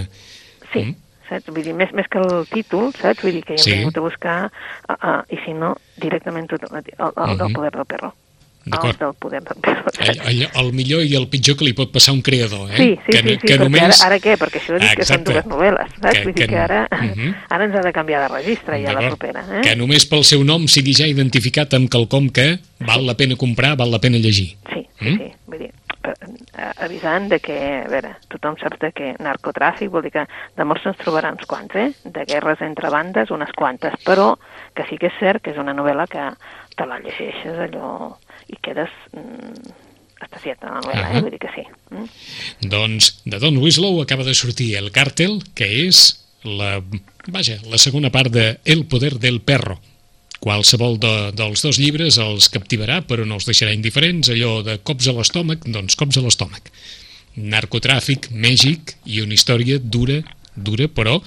Sí, 0.74 0.80
Mm. 0.84 0.96
saps? 1.30 1.46
Vull 1.54 1.64
dir, 1.64 1.74
més, 1.78 1.92
més 1.94 2.08
que 2.10 2.18
el 2.20 2.48
títol, 2.52 2.92
saps? 3.00 3.22
Vull 3.24 3.32
dir 3.38 3.44
que 3.46 3.56
ja 3.56 3.62
hem 3.62 3.64
Sí. 3.64 3.78
vingut 3.78 3.98
a 3.98 4.02
buscar, 4.02 4.38
uh, 4.90 4.94
uh, 5.00 5.22
i 5.30 5.38
si 5.46 5.54
no, 5.54 5.76
directament 6.02 6.50
tot, 6.50 6.64
el, 6.64 6.76
el, 6.84 7.14
el 7.16 7.38
del 7.38 7.48
Mhm. 7.48 7.54
poder 7.54 7.72
del 7.78 7.86
perro. 7.86 8.14
El 8.66 8.72
D'acord. 8.74 9.00
del 9.00 9.42
perro. 9.64 9.84
saps? 9.90 10.00
Allò, 10.10 10.24
allò, 10.30 10.48
el 10.62 10.74
millor 10.74 11.02
i 11.04 11.16
el 11.16 11.28
pitjor 11.32 11.56
que 11.58 11.64
li 11.66 11.74
pot 11.74 11.92
passar 11.92 12.14
un 12.14 12.22
creador, 12.22 12.70
eh? 12.72 12.76
Sí, 12.78 12.90
sí, 13.06 13.12
que, 13.12 13.22
sí, 13.24 13.30
sí, 13.40 13.48
que 13.48 13.58
només... 13.58 13.82
ara, 14.02 14.10
ara 14.10 14.20
què? 14.20 14.36
Perquè 14.38 14.60
això 14.62 14.78
dic 14.80 14.96
que 15.00 15.06
són 15.08 15.24
dues 15.24 15.46
novel·les, 15.46 15.90
saps? 15.96 16.12
Que- 16.14 16.24
Vull 16.26 16.34
dir 16.36 16.44
que- 16.44 16.48
que 16.54 16.58
ara, 16.60 16.88
Mhm. 16.92 17.34
ara 17.50 17.66
ens 17.66 17.76
ha 17.76 17.82
de 17.82 17.94
canviar 17.94 18.22
de 18.28 18.36
registre 18.36 18.82
ja 18.84 18.94
la 18.94 19.08
propera. 19.08 19.46
Eh? 19.58 19.62
Que 19.64 19.76
només 19.76 20.06
pel 20.06 20.24
seu 20.24 20.44
nom 20.44 20.68
sigui 20.68 20.94
ja 20.94 21.08
identificat 21.08 21.74
amb 21.74 21.90
quelcom 21.90 22.30
que 22.30 22.60
val 22.80 23.06
la 23.08 23.16
pena 23.16 23.36
comprar, 23.36 23.76
val 23.78 23.90
la 23.92 24.00
pena 24.00 24.18
llegir. 24.18 24.58
Sí, 24.74 24.86
sí, 25.00 25.10
Mm? 25.10 25.18
sí. 25.18 25.32
Vull 25.48 25.60
dir, 25.60 25.72
eh, 26.04 26.72
avisant 26.84 27.30
de 27.30 27.40
que, 27.40 27.58
a 27.86 27.88
veure, 27.88 28.16
tothom 28.28 28.56
sap 28.60 28.78
de 28.80 28.92
que 28.92 29.16
narcotràfic 29.20 29.90
vol 29.90 30.04
dir 30.04 30.12
que 30.12 30.28
de 30.58 30.64
morts 30.66 30.86
ens 30.86 30.98
trobarà 30.98 31.32
uns 31.32 31.46
quants, 31.48 31.74
eh? 31.76 31.92
De 32.04 32.26
guerres 32.26 32.62
entre 32.62 32.90
bandes, 32.90 33.32
unes 33.32 33.50
quantes, 33.56 33.94
però 34.06 34.38
que 34.76 34.84
sí 34.90 34.98
que 34.98 35.08
és 35.08 35.14
cert 35.20 35.42
que 35.42 35.52
és 35.52 35.58
una 35.58 35.74
novel·la 35.74 36.06
que 36.08 36.30
te 36.76 36.86
la 36.86 37.00
llegeixes 37.00 37.58
allò 37.58 38.18
i 38.50 38.58
quedes 38.66 38.92
mm, 39.14 39.76
estasiat 40.26 40.64
en 40.66 40.74
la 40.74 40.82
novel·la, 40.82 41.06
Ahà. 41.06 41.20
eh? 41.20 41.22
Vull 41.26 41.36
dir 41.36 41.42
que 41.44 41.52
sí. 41.56 41.66
Mm? 41.94 42.08
Doncs 42.74 43.12
de 43.26 43.40
Don 43.42 43.60
Winslow 43.62 44.02
acaba 44.04 44.26
de 44.28 44.36
sortir 44.38 44.74
El 44.80 44.92
Càrtel, 44.96 45.40
que 45.56 45.70
és 45.86 46.02
la, 46.44 46.80
vaja, 47.28 47.60
la 47.70 47.80
segona 47.82 48.12
part 48.12 48.32
de 48.34 48.58
El 48.66 48.86
poder 48.92 49.16
del 49.20 49.42
perro. 49.42 49.80
Qualsevol 50.40 50.96
de, 51.04 51.14
dels 51.36 51.62
dos 51.66 51.80
llibres 51.82 52.18
els 52.24 52.48
captivarà, 52.52 53.02
però 53.04 53.26
no 53.28 53.36
els 53.40 53.48
deixarà 53.50 53.74
indiferents. 53.76 54.32
Allò 54.32 54.62
de 54.64 54.78
cops 54.88 55.10
a 55.12 55.16
l'estómac, 55.18 55.66
doncs 55.68 56.00
cops 56.00 56.20
a 56.20 56.24
l'estómac. 56.24 56.72
Narcotràfic, 57.40 58.30
Mèxic 58.32 58.96
i 59.06 59.20
una 59.24 59.36
història 59.36 59.80
dura, 59.80 60.22
dura, 60.56 60.88
però 60.88 61.20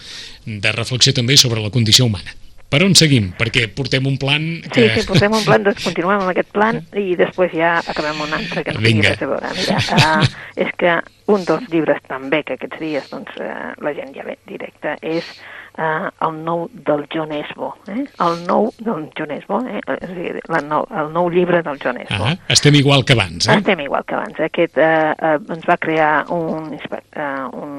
de 0.47 0.73
reflexió 0.73 1.13
també 1.17 1.37
sobre 1.41 1.61
la 1.61 1.71
condició 1.73 2.09
humana. 2.09 2.33
Per 2.73 2.81
on 2.87 2.95
seguim? 2.97 3.31
Perquè 3.37 3.67
portem 3.77 4.07
un 4.09 4.15
plan 4.21 4.45
Sí, 4.65 4.71
que... 4.81 4.89
sí, 4.97 5.07
portem 5.09 5.35
un 5.37 5.43
plan, 5.45 5.65
doncs 5.67 5.83
continuem 5.85 6.23
amb 6.23 6.33
aquest 6.33 6.53
plan 6.55 6.79
i 6.97 7.17
després 7.21 7.53
ja 7.53 7.75
acabem 7.83 8.23
un 8.25 8.33
altre 8.33 8.65
que 8.65 8.73
no 8.73 8.81
tingui 8.81 9.03
Vinga. 9.03 9.11
res 9.13 9.25
a 9.27 9.29
veure. 9.29 9.51
Mira, 9.59 9.81
uh, 9.99 10.31
és 10.65 10.71
que 10.81 10.95
un 11.33 11.45
dels 11.49 11.67
llibres 11.73 12.01
també 12.09 12.41
que 12.49 12.57
aquests 12.57 12.81
dies 12.81 13.11
doncs, 13.13 13.35
uh, 13.45 13.75
la 13.85 13.93
gent 13.97 14.15
ja 14.17 14.25
ve 14.25 14.39
directe 14.49 14.95
és 15.05 15.29
uh, 15.77 16.09
el 16.25 16.39
nou 16.47 16.65
del 16.89 17.05
John 17.13 17.35
Esbo, 17.37 17.75
eh? 17.93 18.07
el 18.25 18.41
nou 18.49 18.71
del 18.81 19.05
John 19.19 19.37
Esbo, 19.37 19.61
eh? 19.69 19.85
és 19.99 20.09
a 20.09 20.17
dir, 20.17 20.33
la 20.53 20.63
nou, 20.65 20.89
el 21.03 21.13
nou 21.13 21.29
llibre 21.33 21.61
del 21.67 21.77
John 21.83 22.01
Esbo. 22.01 22.31
Ah, 22.31 22.35
estem 22.57 22.81
igual 22.81 23.05
que 23.05 23.17
abans, 23.19 23.49
eh? 23.49 23.59
Estem 23.61 23.85
igual 23.85 24.09
que 24.09 24.17
abans. 24.17 24.41
Aquest 24.49 24.81
eh, 24.81 25.13
eh, 25.13 25.37
ens 25.57 25.69
va 25.69 25.77
crear 25.77 26.25
un, 26.33 26.73
eh, 26.73 27.29
un, 27.53 27.77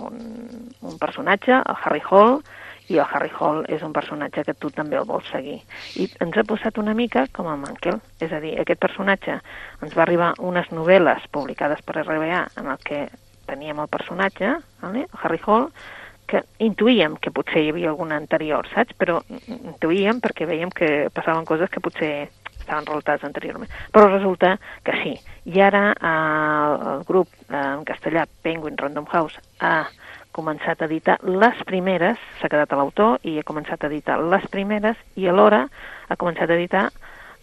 un, 0.00 0.18
un 0.80 0.98
personatge, 1.04 1.60
el 1.60 1.80
Harry 1.84 2.02
Hall, 2.08 2.40
i 2.88 2.98
el 2.98 3.06
Harry 3.06 3.30
Hall 3.38 3.62
és 3.72 3.82
un 3.86 3.92
personatge 3.94 4.44
que 4.46 4.54
tu 4.54 4.70
també 4.74 4.98
el 4.98 5.06
vols 5.08 5.28
seguir. 5.32 5.60
I 5.96 6.08
ens 6.24 6.36
ha 6.36 6.46
posat 6.48 6.78
una 6.82 6.94
mica 6.98 7.26
com 7.32 7.48
a 7.48 7.56
Mankel, 7.56 8.00
és 8.20 8.32
a 8.32 8.40
dir, 8.42 8.56
aquest 8.60 8.82
personatge 8.82 9.38
ens 9.82 9.96
va 9.96 10.04
arribar 10.06 10.32
unes 10.38 10.70
novel·les 10.74 11.28
publicades 11.32 11.82
per 11.86 12.02
RBA 12.02 12.44
en 12.60 12.70
el 12.74 12.78
que 12.84 13.06
teníem 13.46 13.80
el 13.82 13.90
personatge, 13.90 14.56
vale? 14.82 15.06
el 15.06 15.22
Harry 15.22 15.40
Hall, 15.46 15.68
que 16.26 16.42
intuïem 16.64 17.18
que 17.20 17.32
potser 17.34 17.62
hi 17.62 17.72
havia 17.72 17.90
alguna 17.90 18.16
anterior, 18.16 18.68
saps? 18.72 18.96
Però 18.98 19.20
intuïem 19.48 20.22
perquè 20.22 20.46
veiem 20.48 20.70
que 20.72 21.10
passaven 21.14 21.44
coses 21.48 21.70
que 21.70 21.82
potser 21.84 22.12
estaven 22.62 22.86
relatades 22.86 23.24
anteriorment. 23.26 23.70
Però 23.92 24.08
resulta 24.08 24.56
que 24.86 24.94
sí. 25.02 25.14
I 25.52 25.60
ara 25.60 25.82
eh, 25.92 26.94
el 26.94 27.04
grup 27.08 27.28
eh, 27.48 27.58
en 27.58 27.84
castellà 27.84 28.26
Penguin 28.42 28.78
Random 28.78 29.06
House 29.10 29.42
ha 29.60 29.88
començat 30.32 30.82
a 30.82 30.88
editar 30.88 31.18
les 31.22 31.62
primeres, 31.68 32.18
s'ha 32.40 32.50
quedat 32.50 32.72
a 32.72 32.80
l'autor 32.80 33.20
i 33.28 33.38
ha 33.38 33.46
començat 33.46 33.84
a 33.84 33.90
editar 33.90 34.18
les 34.20 34.46
primeres 34.50 34.96
i 35.16 35.28
alhora 35.28 35.66
ha 36.08 36.16
començat 36.16 36.50
a 36.50 36.56
editar 36.58 36.88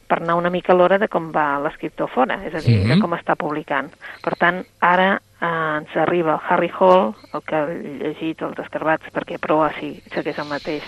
per 0.09 0.23
anar 0.23 0.39
una 0.39 0.49
mica 0.49 0.73
a 0.73 0.75
l'hora 0.75 0.97
de 0.97 1.07
com 1.07 1.29
va 1.31 1.59
l'escriptor 1.61 2.09
fora, 2.09 2.39
és 2.45 2.55
a 2.55 2.63
dir, 2.65 2.79
-hmm. 2.81 2.95
de 2.95 3.01
com 3.01 3.13
està 3.13 3.35
publicant. 3.35 3.91
Per 4.23 4.35
tant, 4.35 4.65
ara 4.79 5.21
eh, 5.41 5.77
ens 5.77 5.95
arriba 5.95 6.41
Harry 6.49 6.71
Hall, 6.79 7.13
el 7.33 7.41
que 7.45 7.55
he 7.55 7.97
llegit, 8.01 8.41
els 8.41 8.57
escarbats, 8.57 9.05
perquè 9.13 9.37
prova 9.39 9.71
si 9.79 10.01
segueix 10.09 10.39
el 10.39 10.49
mateix 10.49 10.83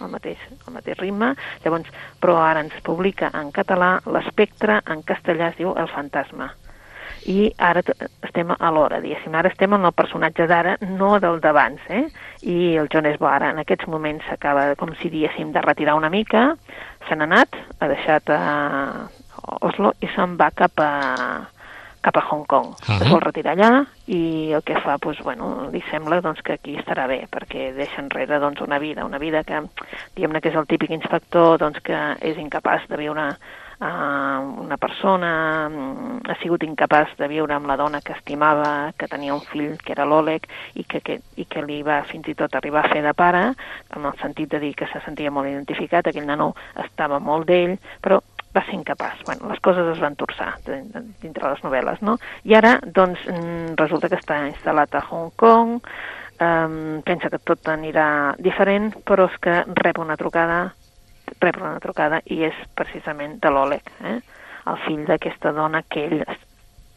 el 0.00 0.10
mateix, 0.10 0.38
el 0.66 0.74
mateix 0.74 0.98
ritme, 0.98 1.34
llavors, 1.64 1.88
però 2.20 2.36
ara 2.36 2.60
ens 2.60 2.74
publica 2.82 3.30
en 3.32 3.50
català 3.50 4.00
l'espectre, 4.04 4.82
en 4.86 5.02
castellà 5.02 5.48
es 5.48 5.56
diu 5.56 5.72
El 5.76 5.88
fantasma. 5.88 6.50
I 7.26 7.50
ara 7.58 7.82
estem 8.22 8.52
a 8.54 8.70
l'hora, 8.70 9.00
diguéssim, 9.02 9.34
ara 9.34 9.50
estem 9.50 9.74
en 9.74 9.84
el 9.88 9.94
personatge 9.96 10.46
d'ara, 10.46 10.76
no 10.94 11.16
del 11.22 11.40
d'abans, 11.42 11.82
eh? 11.90 12.04
I 12.46 12.76
el 12.78 12.90
John 12.92 13.08
Esbo 13.10 13.26
ara 13.26 13.50
en 13.50 13.58
aquests 13.62 13.88
moments 13.90 14.24
s'acaba, 14.30 14.68
com 14.78 14.94
si 15.00 15.10
diguéssim, 15.10 15.50
de 15.52 15.64
retirar 15.64 15.96
una 15.98 16.10
mica, 16.12 16.52
se 17.08 17.18
n'ha 17.18 17.26
anat, 17.26 17.58
ha 17.80 17.90
deixat 17.90 18.30
a 18.30 18.40
Oslo 19.66 19.92
i 20.02 20.08
se'n 20.14 20.38
va 20.38 20.52
cap 20.54 20.78
a, 20.82 20.92
cap 22.06 22.16
a 22.16 22.24
Hong 22.30 22.46
Kong. 22.46 22.68
Uh 22.68 22.74
-huh. 22.86 23.02
Es 23.02 23.10
vol 23.10 23.20
retirar 23.20 23.56
allà 23.56 23.86
i 24.06 24.52
el 24.52 24.62
que 24.62 24.80
fa, 24.80 24.96
doncs, 24.96 25.22
bueno, 25.22 25.68
li 25.72 25.82
sembla 25.90 26.20
doncs, 26.20 26.42
que 26.42 26.52
aquí 26.52 26.76
estarà 26.76 27.06
bé, 27.08 27.26
perquè 27.30 27.74
deixa 27.74 28.00
enrere 28.00 28.38
doncs, 28.38 28.60
una 28.60 28.78
vida, 28.78 29.04
una 29.04 29.18
vida 29.18 29.42
que, 29.42 29.62
diguem-ne 30.14 30.40
que 30.40 30.48
és 30.48 30.54
el 30.54 30.66
típic 30.66 30.90
inspector 30.90 31.58
doncs, 31.58 31.80
que 31.80 32.16
és 32.20 32.36
incapaç 32.38 32.86
de 32.88 32.96
viure 32.96 33.34
uh, 33.80 34.62
una 34.62 34.76
persona, 34.76 35.30
ha 35.66 36.36
sigut 36.42 36.64
incapaç 36.66 37.16
de 37.18 37.28
viure 37.30 37.56
amb 37.56 37.68
la 37.70 37.76
dona 37.76 38.00
que 38.04 38.14
estimava, 38.16 38.92
que 38.98 39.08
tenia 39.08 39.34
un 39.34 39.42
fill, 39.48 39.76
que 39.82 39.92
era 39.96 40.06
l'Oleg, 40.08 40.46
i 40.74 40.84
que, 40.84 41.00
que, 41.00 41.18
i 41.36 41.46
que 41.48 41.64
li 41.66 41.82
va 41.86 42.02
fins 42.08 42.28
i 42.28 42.36
tot 42.38 42.54
arribar 42.54 42.84
a 42.84 42.92
fer 42.92 43.02
de 43.04 43.14
pare, 43.16 43.44
en 43.96 44.08
el 44.08 44.16
sentit 44.22 44.50
de 44.52 44.62
dir 44.62 44.74
que 44.76 44.88
se 44.92 45.02
sentia 45.04 45.32
molt 45.34 45.50
identificat, 45.50 46.08
aquell 46.08 46.28
nano 46.28 46.52
estava 46.84 47.20
molt 47.20 47.48
d'ell, 47.48 47.76
però 48.02 48.20
va 48.56 48.64
ser 48.64 48.78
incapaç. 48.78 49.20
Bueno, 49.26 49.50
les 49.50 49.60
coses 49.60 49.88
es 49.92 50.00
van 50.00 50.16
torçar 50.16 50.54
dintre 50.64 51.50
les 51.50 51.64
novel·les, 51.64 52.00
no? 52.00 52.16
I 52.48 52.56
ara, 52.56 52.78
doncs, 52.80 53.20
mm, 53.28 53.74
resulta 53.76 54.08
que 54.08 54.16
està 54.16 54.40
instal·lat 54.48 54.96
a 54.96 55.04
Hong 55.10 55.34
Kong, 55.36 55.82
um, 56.40 57.02
pensa 57.04 57.30
que 57.30 57.38
tot 57.38 57.68
anirà 57.68 58.34
diferent, 58.38 58.92
però 59.04 59.28
és 59.30 59.38
que 59.40 59.62
rep 59.82 60.00
una 60.00 60.16
trucada, 60.16 60.74
rep 61.40 61.60
una 61.60 61.78
trucada 61.80 62.20
i 62.24 62.42
és 62.48 62.58
precisament 62.74 63.38
de 63.42 63.52
l'Oleg, 63.52 63.92
eh? 64.04 64.18
el 64.66 64.78
fill 64.86 65.04
d'aquesta 65.06 65.52
dona 65.54 65.82
que 65.88 66.04
ell 66.06 66.22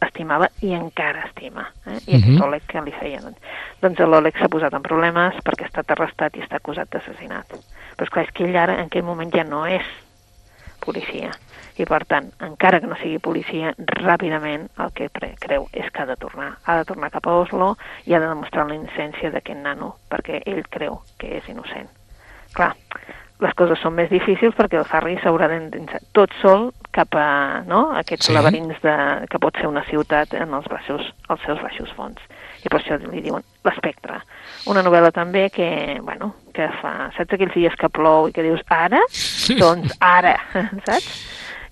estimava 0.00 0.48
i 0.64 0.72
encara 0.74 1.26
estima. 1.28 1.68
Eh? 1.86 1.90
I 1.90 1.94
uh 1.94 1.98
-huh. 1.98 2.18
aquest. 2.22 2.42
Oleg 2.42 2.62
que 2.66 2.80
li 2.80 2.92
feia. 2.92 3.20
Doncs, 3.20 3.38
doncs 3.80 3.98
l'Oleg 3.98 4.38
s'ha 4.38 4.48
posat 4.48 4.72
en 4.74 4.82
problemes 4.82 5.34
perquè 5.44 5.62
ha 5.62 5.72
estat 5.72 5.90
arrestat 5.90 6.36
i 6.36 6.40
està 6.40 6.56
acusat 6.56 6.88
d'assassinat. 6.90 7.46
Però 7.96 8.04
és 8.04 8.10
clar, 8.10 8.24
és 8.24 8.32
que 8.32 8.44
ell 8.44 8.56
ara 8.56 8.74
en 8.74 8.86
aquell 8.86 9.04
moment 9.04 9.30
ja 9.32 9.44
no 9.44 9.66
és 9.66 9.84
policia 10.80 11.30
i 11.80 11.86
per 11.88 12.02
tant, 12.08 12.26
encara 12.44 12.80
que 12.80 12.88
no 12.90 12.96
sigui 13.00 13.20
policia, 13.24 13.72
ràpidament 14.02 14.66
el 14.84 14.92
que 14.96 15.08
creu 15.40 15.66
és 15.72 15.88
que 15.90 16.02
ha 16.02 16.08
de 16.08 16.16
tornar. 16.20 16.50
Ha 16.66 16.76
de 16.80 16.84
tornar 16.84 17.10
cap 17.14 17.26
a 17.26 17.36
Oslo 17.40 17.70
i 18.04 18.14
ha 18.14 18.20
de 18.20 18.28
demostrar 18.28 18.66
la 18.68 18.76
innocència 18.76 19.30
d'aquest 19.32 19.62
nano, 19.64 19.94
perquè 20.12 20.42
ell 20.44 20.66
creu 20.68 21.00
que 21.18 21.38
és 21.38 21.48
innocent. 21.48 21.88
Clar, 22.52 22.74
les 23.40 23.54
coses 23.56 23.80
són 23.80 23.94
més 23.96 24.10
difícils 24.12 24.54
perquè 24.56 24.78
el 24.80 24.88
Harry 24.92 25.16
s'haurà 25.22 25.48
d'endinsar 25.50 26.00
tot 26.16 26.32
sol 26.42 26.70
cap 26.94 27.14
a 27.16 27.62
no, 27.68 27.86
aquests 28.00 28.28
sí. 28.28 28.34
laberints 28.34 28.82
de, 28.84 28.94
que 29.30 29.40
pot 29.42 29.56
ser 29.56 29.70
una 29.70 29.84
ciutat 29.88 30.34
en 30.38 30.54
els, 30.58 30.66
baixos, 30.70 31.06
els 31.30 31.44
seus 31.46 31.60
baixos 31.62 31.92
fons. 31.96 32.20
I 32.60 32.68
per 32.68 32.80
això 32.80 32.98
li 33.00 33.22
diuen 33.24 33.44
l'espectre. 33.64 34.18
Una 34.68 34.82
novel·la 34.84 35.12
també 35.16 35.46
que, 35.54 35.70
bueno, 36.04 36.34
que 36.56 36.68
fa... 36.82 37.10
Saps 37.16 37.36
aquells 37.36 37.56
dies 37.56 37.76
que 37.80 37.88
plou 37.88 38.28
i 38.28 38.34
que 38.36 38.44
dius 38.44 38.60
ara? 38.74 39.00
doncs 39.62 39.96
ara, 40.04 40.36
saps? 40.88 41.08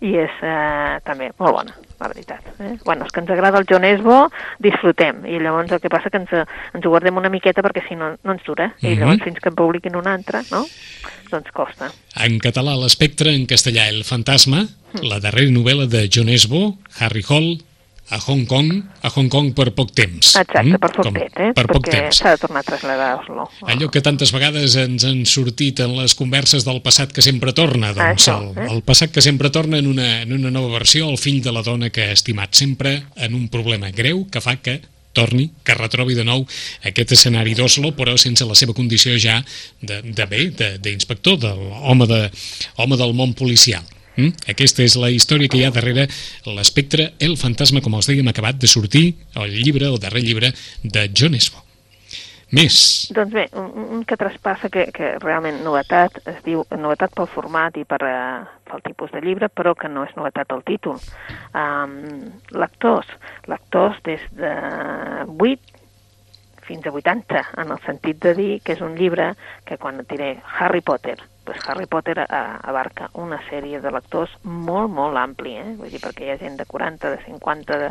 I 0.01 0.15
és 0.23 0.35
eh, 0.47 0.99
també 1.07 1.31
molt 1.41 1.57
bona, 1.57 1.75
la 1.99 2.09
veritat. 2.13 2.45
Eh? 2.63 2.77
Bueno, 2.85 3.07
és 3.07 3.15
que 3.15 3.23
ens 3.23 3.31
agrada 3.35 3.59
el 3.59 3.67
John 3.69 3.87
Esbo, 3.89 4.19
disfrutem, 4.63 5.25
i 5.27 5.41
llavors 5.43 5.73
el 5.75 5.83
que 5.83 5.91
passa 5.91 6.11
que 6.11 6.21
ens, 6.23 6.35
ens 6.35 6.87
ho 6.87 6.93
guardem 6.93 7.19
una 7.19 7.33
miqueta 7.33 7.65
perquè 7.67 7.83
si 7.89 7.99
no, 7.99 8.13
no 8.23 8.37
ens 8.37 8.45
dura, 8.47 8.69
mm 8.69 8.73
-hmm. 8.79 8.87
i 8.87 8.95
mhm. 8.95 9.01
llavors 9.01 9.25
fins 9.25 9.41
que 9.41 9.49
en 9.49 9.55
publiquin 9.55 9.97
una 9.97 10.15
altra, 10.15 10.43
no? 10.51 10.65
Doncs 11.31 11.51
costa. 11.53 11.91
En 12.17 12.39
català 12.39 12.77
l'espectre, 12.79 13.35
en 13.35 13.47
castellà 13.47 13.89
el 13.89 14.05
fantasma, 14.05 14.63
mm. 14.63 15.03
la 15.03 15.21
darrera 15.21 15.51
novel·la 15.51 15.87
de 15.87 16.09
John 16.09 16.29
Esbo, 16.29 16.79
Harry 17.01 17.25
Hall, 17.29 17.59
a 18.11 18.19
Hong 18.19 18.47
Kong, 18.49 18.71
a 19.03 19.11
Hong 19.11 19.29
Kong 19.29 19.53
per 19.57 19.71
poc 19.77 19.93
temps. 19.93 20.33
Exacte, 20.33 20.63
mm? 20.63 20.81
per 20.81 20.91
poc 20.97 21.09
temps, 21.11 21.37
eh? 21.37 21.51
Per 21.57 21.67
poc 21.69 21.89
Perquè 21.89 22.13
s'ha 22.17 22.35
de 22.35 22.43
tornar 22.45 22.63
a 22.65 22.69
traslladar 22.69 23.09
a 23.13 23.17
Oslo. 23.21 23.49
Allò 23.69 23.91
que 23.93 24.03
tantes 24.05 24.33
vegades 24.35 24.77
ens 24.81 25.05
han 25.09 25.25
sortit 25.29 25.83
en 25.85 25.97
les 25.99 26.17
converses 26.19 26.65
del 26.69 26.81
passat 26.85 27.13
que 27.13 27.25
sempre 27.25 27.53
torna, 27.57 27.93
doncs 27.97 28.29
Això, 28.29 28.39
el, 28.41 28.53
eh? 28.57 28.69
el 28.73 28.85
passat 28.87 29.13
que 29.15 29.25
sempre 29.25 29.53
torna 29.55 29.81
en 29.83 29.91
una, 29.91 30.23
en 30.23 30.33
una 30.37 30.53
nova 30.55 30.73
versió, 30.79 31.09
el 31.11 31.21
fill 31.21 31.43
de 31.45 31.53
la 31.53 31.65
dona 31.67 31.93
que 31.93 32.09
ha 32.09 32.17
estimat 32.17 32.57
sempre 32.57 33.03
en 33.17 33.37
un 33.37 33.49
problema 33.53 33.93
greu 33.93 34.25
que 34.33 34.43
fa 34.45 34.57
que 34.63 34.81
torni, 35.19 35.49
que 35.65 35.75
retrobi 35.75 36.15
de 36.15 36.25
nou 36.27 36.45
aquest 36.87 37.15
escenari 37.17 37.57
d'Oslo, 37.59 37.93
però 37.99 38.15
sense 38.21 38.47
la 38.47 38.57
seva 38.59 38.77
condició 38.77 39.17
ja 39.19 39.41
de, 39.81 40.01
de 40.03 40.27
bé, 40.31 40.49
d'inspector, 40.79 41.39
de, 41.43 41.53
home, 41.83 42.07
de, 42.07 42.25
home 42.79 42.99
del 43.01 43.17
món 43.19 43.35
policial. 43.39 43.85
Mm? 44.19 44.35
Aquesta 44.51 44.83
és 44.83 44.99
la 44.99 45.13
història 45.15 45.49
que 45.49 45.61
hi 45.61 45.65
ha 45.69 45.71
darrere 45.75 46.09
l'espectre 46.51 47.13
El 47.23 47.39
fantasma, 47.39 47.81
com 47.85 47.95
els 47.95 48.11
dèiem, 48.11 48.27
acabat 48.29 48.59
de 48.59 48.71
sortir 48.71 49.07
el 49.39 49.55
llibre, 49.55 49.87
el 49.87 50.03
darrer 50.03 50.25
llibre 50.27 50.53
de 50.83 51.09
John 51.15 51.39
Esbo. 51.39 51.63
Més. 52.49 52.79
Doncs 53.13 53.35
bé, 53.37 53.45
un, 53.61 53.67
un 53.99 54.05
que 54.09 54.17
traspassa 54.17 54.71
que, 54.73 54.87
que 54.97 55.11
realment 55.21 55.61
novetat, 55.61 56.17
es 56.33 56.39
diu 56.47 56.63
novetat 56.73 57.13
pel 57.15 57.29
format 57.29 57.77
i 57.77 57.85
per, 57.85 57.99
uh, 58.09 58.47
pel 58.71 58.85
tipus 58.87 59.13
de 59.13 59.21
llibre, 59.21 59.51
però 59.53 59.75
que 59.77 59.91
no 59.93 60.07
és 60.09 60.15
novetat 60.17 60.55
el 60.57 60.65
títol. 60.65 60.97
Um, 61.53 61.99
lectors, 62.57 63.11
lectors 63.53 64.01
des 64.09 64.25
de 64.41 64.55
8 65.29 65.77
fins 66.69 66.89
a 66.89 66.93
80, 66.93 67.45
en 67.61 67.77
el 67.77 67.85
sentit 67.85 68.25
de 68.25 68.33
dir 68.37 68.53
que 68.65 68.75
és 68.77 68.81
un 68.85 68.97
llibre 68.97 69.35
que 69.69 69.77
quan 69.81 70.01
et 70.01 70.09
diré 70.09 70.35
Harry 70.59 70.81
Potter, 70.85 71.19
pues 71.49 71.61
Harry 71.67 71.87
Potter 71.87 72.27
a, 72.29 72.41
abarca 72.61 73.07
una 73.15 73.39
sèrie 73.49 73.79
de 73.81 73.89
lectors 73.89 74.35
molt, 74.45 74.91
molt 74.93 75.17
ampli, 75.17 75.55
eh? 75.57 75.71
Vull 75.79 75.89
dir, 75.89 76.01
perquè 76.03 76.27
hi 76.27 76.35
ha 76.35 76.37
gent 76.37 76.59
de 76.61 76.67
40, 76.69 77.09
de 77.15 77.23
50, 77.25 77.79
de, 77.81 77.89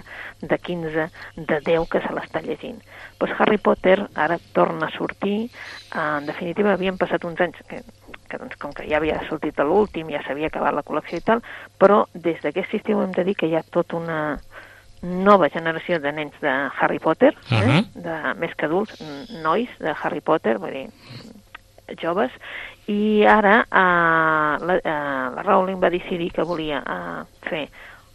de 0.52 0.60
15, 0.68 1.08
de 1.50 1.58
10 1.66 1.88
que 1.90 2.02
se 2.04 2.14
l'està 2.14 2.44
llegint. 2.46 2.78
Pues 3.18 3.34
Harry 3.40 3.58
Potter 3.58 3.96
ara 4.14 4.38
torna 4.54 4.92
a 4.92 4.94
sortir, 4.94 5.48
eh, 5.48 6.04
en 6.04 6.30
definitiva 6.30 6.76
havien 6.78 7.02
passat 7.02 7.26
uns 7.26 7.42
anys 7.42 7.58
que, 7.66 7.82
que 8.30 8.38
doncs, 8.38 8.60
com 8.62 8.78
que 8.78 8.86
ja 8.86 9.02
havia 9.02 9.24
sortit 9.26 9.58
l'últim, 9.66 10.14
ja 10.14 10.22
s'havia 10.22 10.54
acabat 10.54 10.78
la 10.78 10.86
col·lecció 10.86 11.18
i 11.18 11.26
tal, 11.26 11.42
però 11.82 12.04
des 12.14 12.38
d'aquest 12.46 12.78
estiu 12.78 13.02
hem 13.02 13.18
de 13.18 13.26
dir 13.26 13.34
que 13.42 13.50
hi 13.50 13.58
ha 13.58 13.66
tota 13.66 13.98
una, 13.98 14.20
nova 15.02 15.50
generació 15.50 15.98
de 15.98 16.14
nens 16.14 16.38
de 16.46 16.54
Harry 16.54 17.00
Potter, 17.00 17.34
uh 17.34 17.58
-huh. 17.58 17.80
eh? 17.80 17.84
de, 18.06 18.34
més 18.38 18.54
que 18.54 18.70
adults, 18.70 19.02
nois 19.42 19.70
de 19.80 19.96
Harry 20.04 20.22
Potter, 20.22 20.60
vull 20.60 20.78
dir, 20.78 20.90
joves, 22.02 22.32
i 22.88 23.26
ara 23.28 23.60
eh, 23.64 24.66
la, 24.66 24.76
eh, 24.80 25.30
la 25.36 25.44
Rowling 25.44 25.80
va 25.82 25.92
decidir 25.92 26.32
que 26.32 26.46
volia 26.48 26.80
eh, 26.80 27.24
fer 27.50 27.66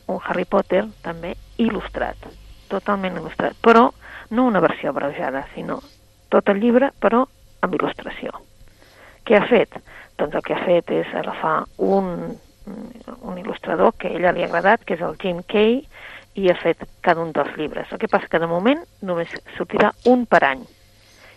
un 0.09 0.21
Harry 0.25 0.45
Potter 0.49 0.87
també 1.05 1.35
il·lustrat, 1.61 2.29
totalment 2.73 3.19
il·lustrat, 3.21 3.57
però 3.63 3.91
no 4.33 4.47
una 4.49 4.63
versió 4.65 4.91
abreujada, 4.91 5.45
sinó 5.55 5.81
tot 6.33 6.49
el 6.49 6.63
llibre, 6.63 6.91
però 7.01 7.27
amb 7.63 7.77
il·lustració. 7.77 8.33
Què 9.29 9.37
ha 9.39 9.45
fet? 9.47 9.77
Doncs 10.19 10.39
el 10.39 10.45
que 10.47 10.57
ha 10.57 10.65
fet 10.65 10.91
és 10.97 11.13
agafar 11.15 11.63
un, 11.85 12.33
un 12.67 13.39
il·lustrador 13.39 13.95
que 13.99 14.09
a 14.09 14.17
ella 14.17 14.33
li 14.33 14.43
ha 14.43 14.49
agradat, 14.49 14.87
que 14.89 14.97
és 14.97 15.05
el 15.05 15.19
Jim 15.21 15.43
Kay, 15.49 15.83
i 16.35 16.49
ha 16.49 16.57
fet 16.57 16.81
cada 17.05 17.21
un 17.21 17.33
dels 17.37 17.53
llibres. 17.59 17.91
El 17.93 18.01
que 18.01 18.09
passa 18.09 18.31
que 18.33 18.41
de 18.41 18.49
moment 18.49 18.81
només 19.05 19.33
sortirà 19.59 19.93
un 20.09 20.25
per 20.27 20.43
any. 20.49 20.65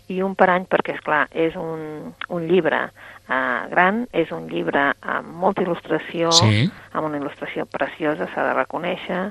I 0.07 0.21
un 0.23 0.35
per 0.39 0.47
any 0.53 0.67
perquè, 0.69 0.95
és 0.95 1.03
clar, 1.03 1.25
és 1.33 1.55
un, 1.59 2.13
un 2.29 2.47
llibre 2.47 2.85
uh, 3.29 3.67
gran, 3.71 4.05
és 4.13 4.31
un 4.35 4.47
llibre 4.51 4.87
amb 5.01 5.35
molta 5.43 5.63
il·lustració, 5.65 6.31
sí. 6.35 6.65
amb 6.93 7.09
una 7.09 7.19
il·lustració 7.21 7.67
preciosa, 7.69 8.29
s'ha 8.33 8.47
de 8.49 8.55
reconèixer, 8.57 9.21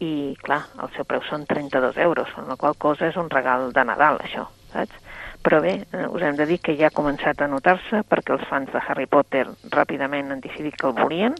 i, 0.00 0.12
clar, 0.40 0.62
el 0.80 0.90
seu 0.96 1.04
preu 1.04 1.22
són 1.28 1.44
32 1.48 2.00
euros, 2.00 2.32
amb 2.40 2.48
la 2.48 2.56
qual 2.60 2.76
cosa 2.80 3.10
és 3.10 3.18
un 3.20 3.28
regal 3.32 3.70
de 3.76 3.84
Nadal, 3.84 4.20
això, 4.24 4.46
saps? 4.72 5.08
Però 5.40 5.60
bé, 5.64 5.78
eh, 5.92 6.06
us 6.12 6.22
hem 6.22 6.36
de 6.36 6.44
dir 6.48 6.58
que 6.60 6.74
ja 6.76 6.90
ha 6.90 6.96
començat 6.96 7.40
a 7.40 7.48
notar-se 7.48 8.02
perquè 8.08 8.34
els 8.36 8.44
fans 8.48 8.68
de 8.72 8.80
Harry 8.80 9.06
Potter 9.08 9.46
ràpidament 9.72 10.32
han 10.32 10.42
decidit 10.44 10.76
que 10.76 10.88
el 10.88 10.96
volien, 10.98 11.36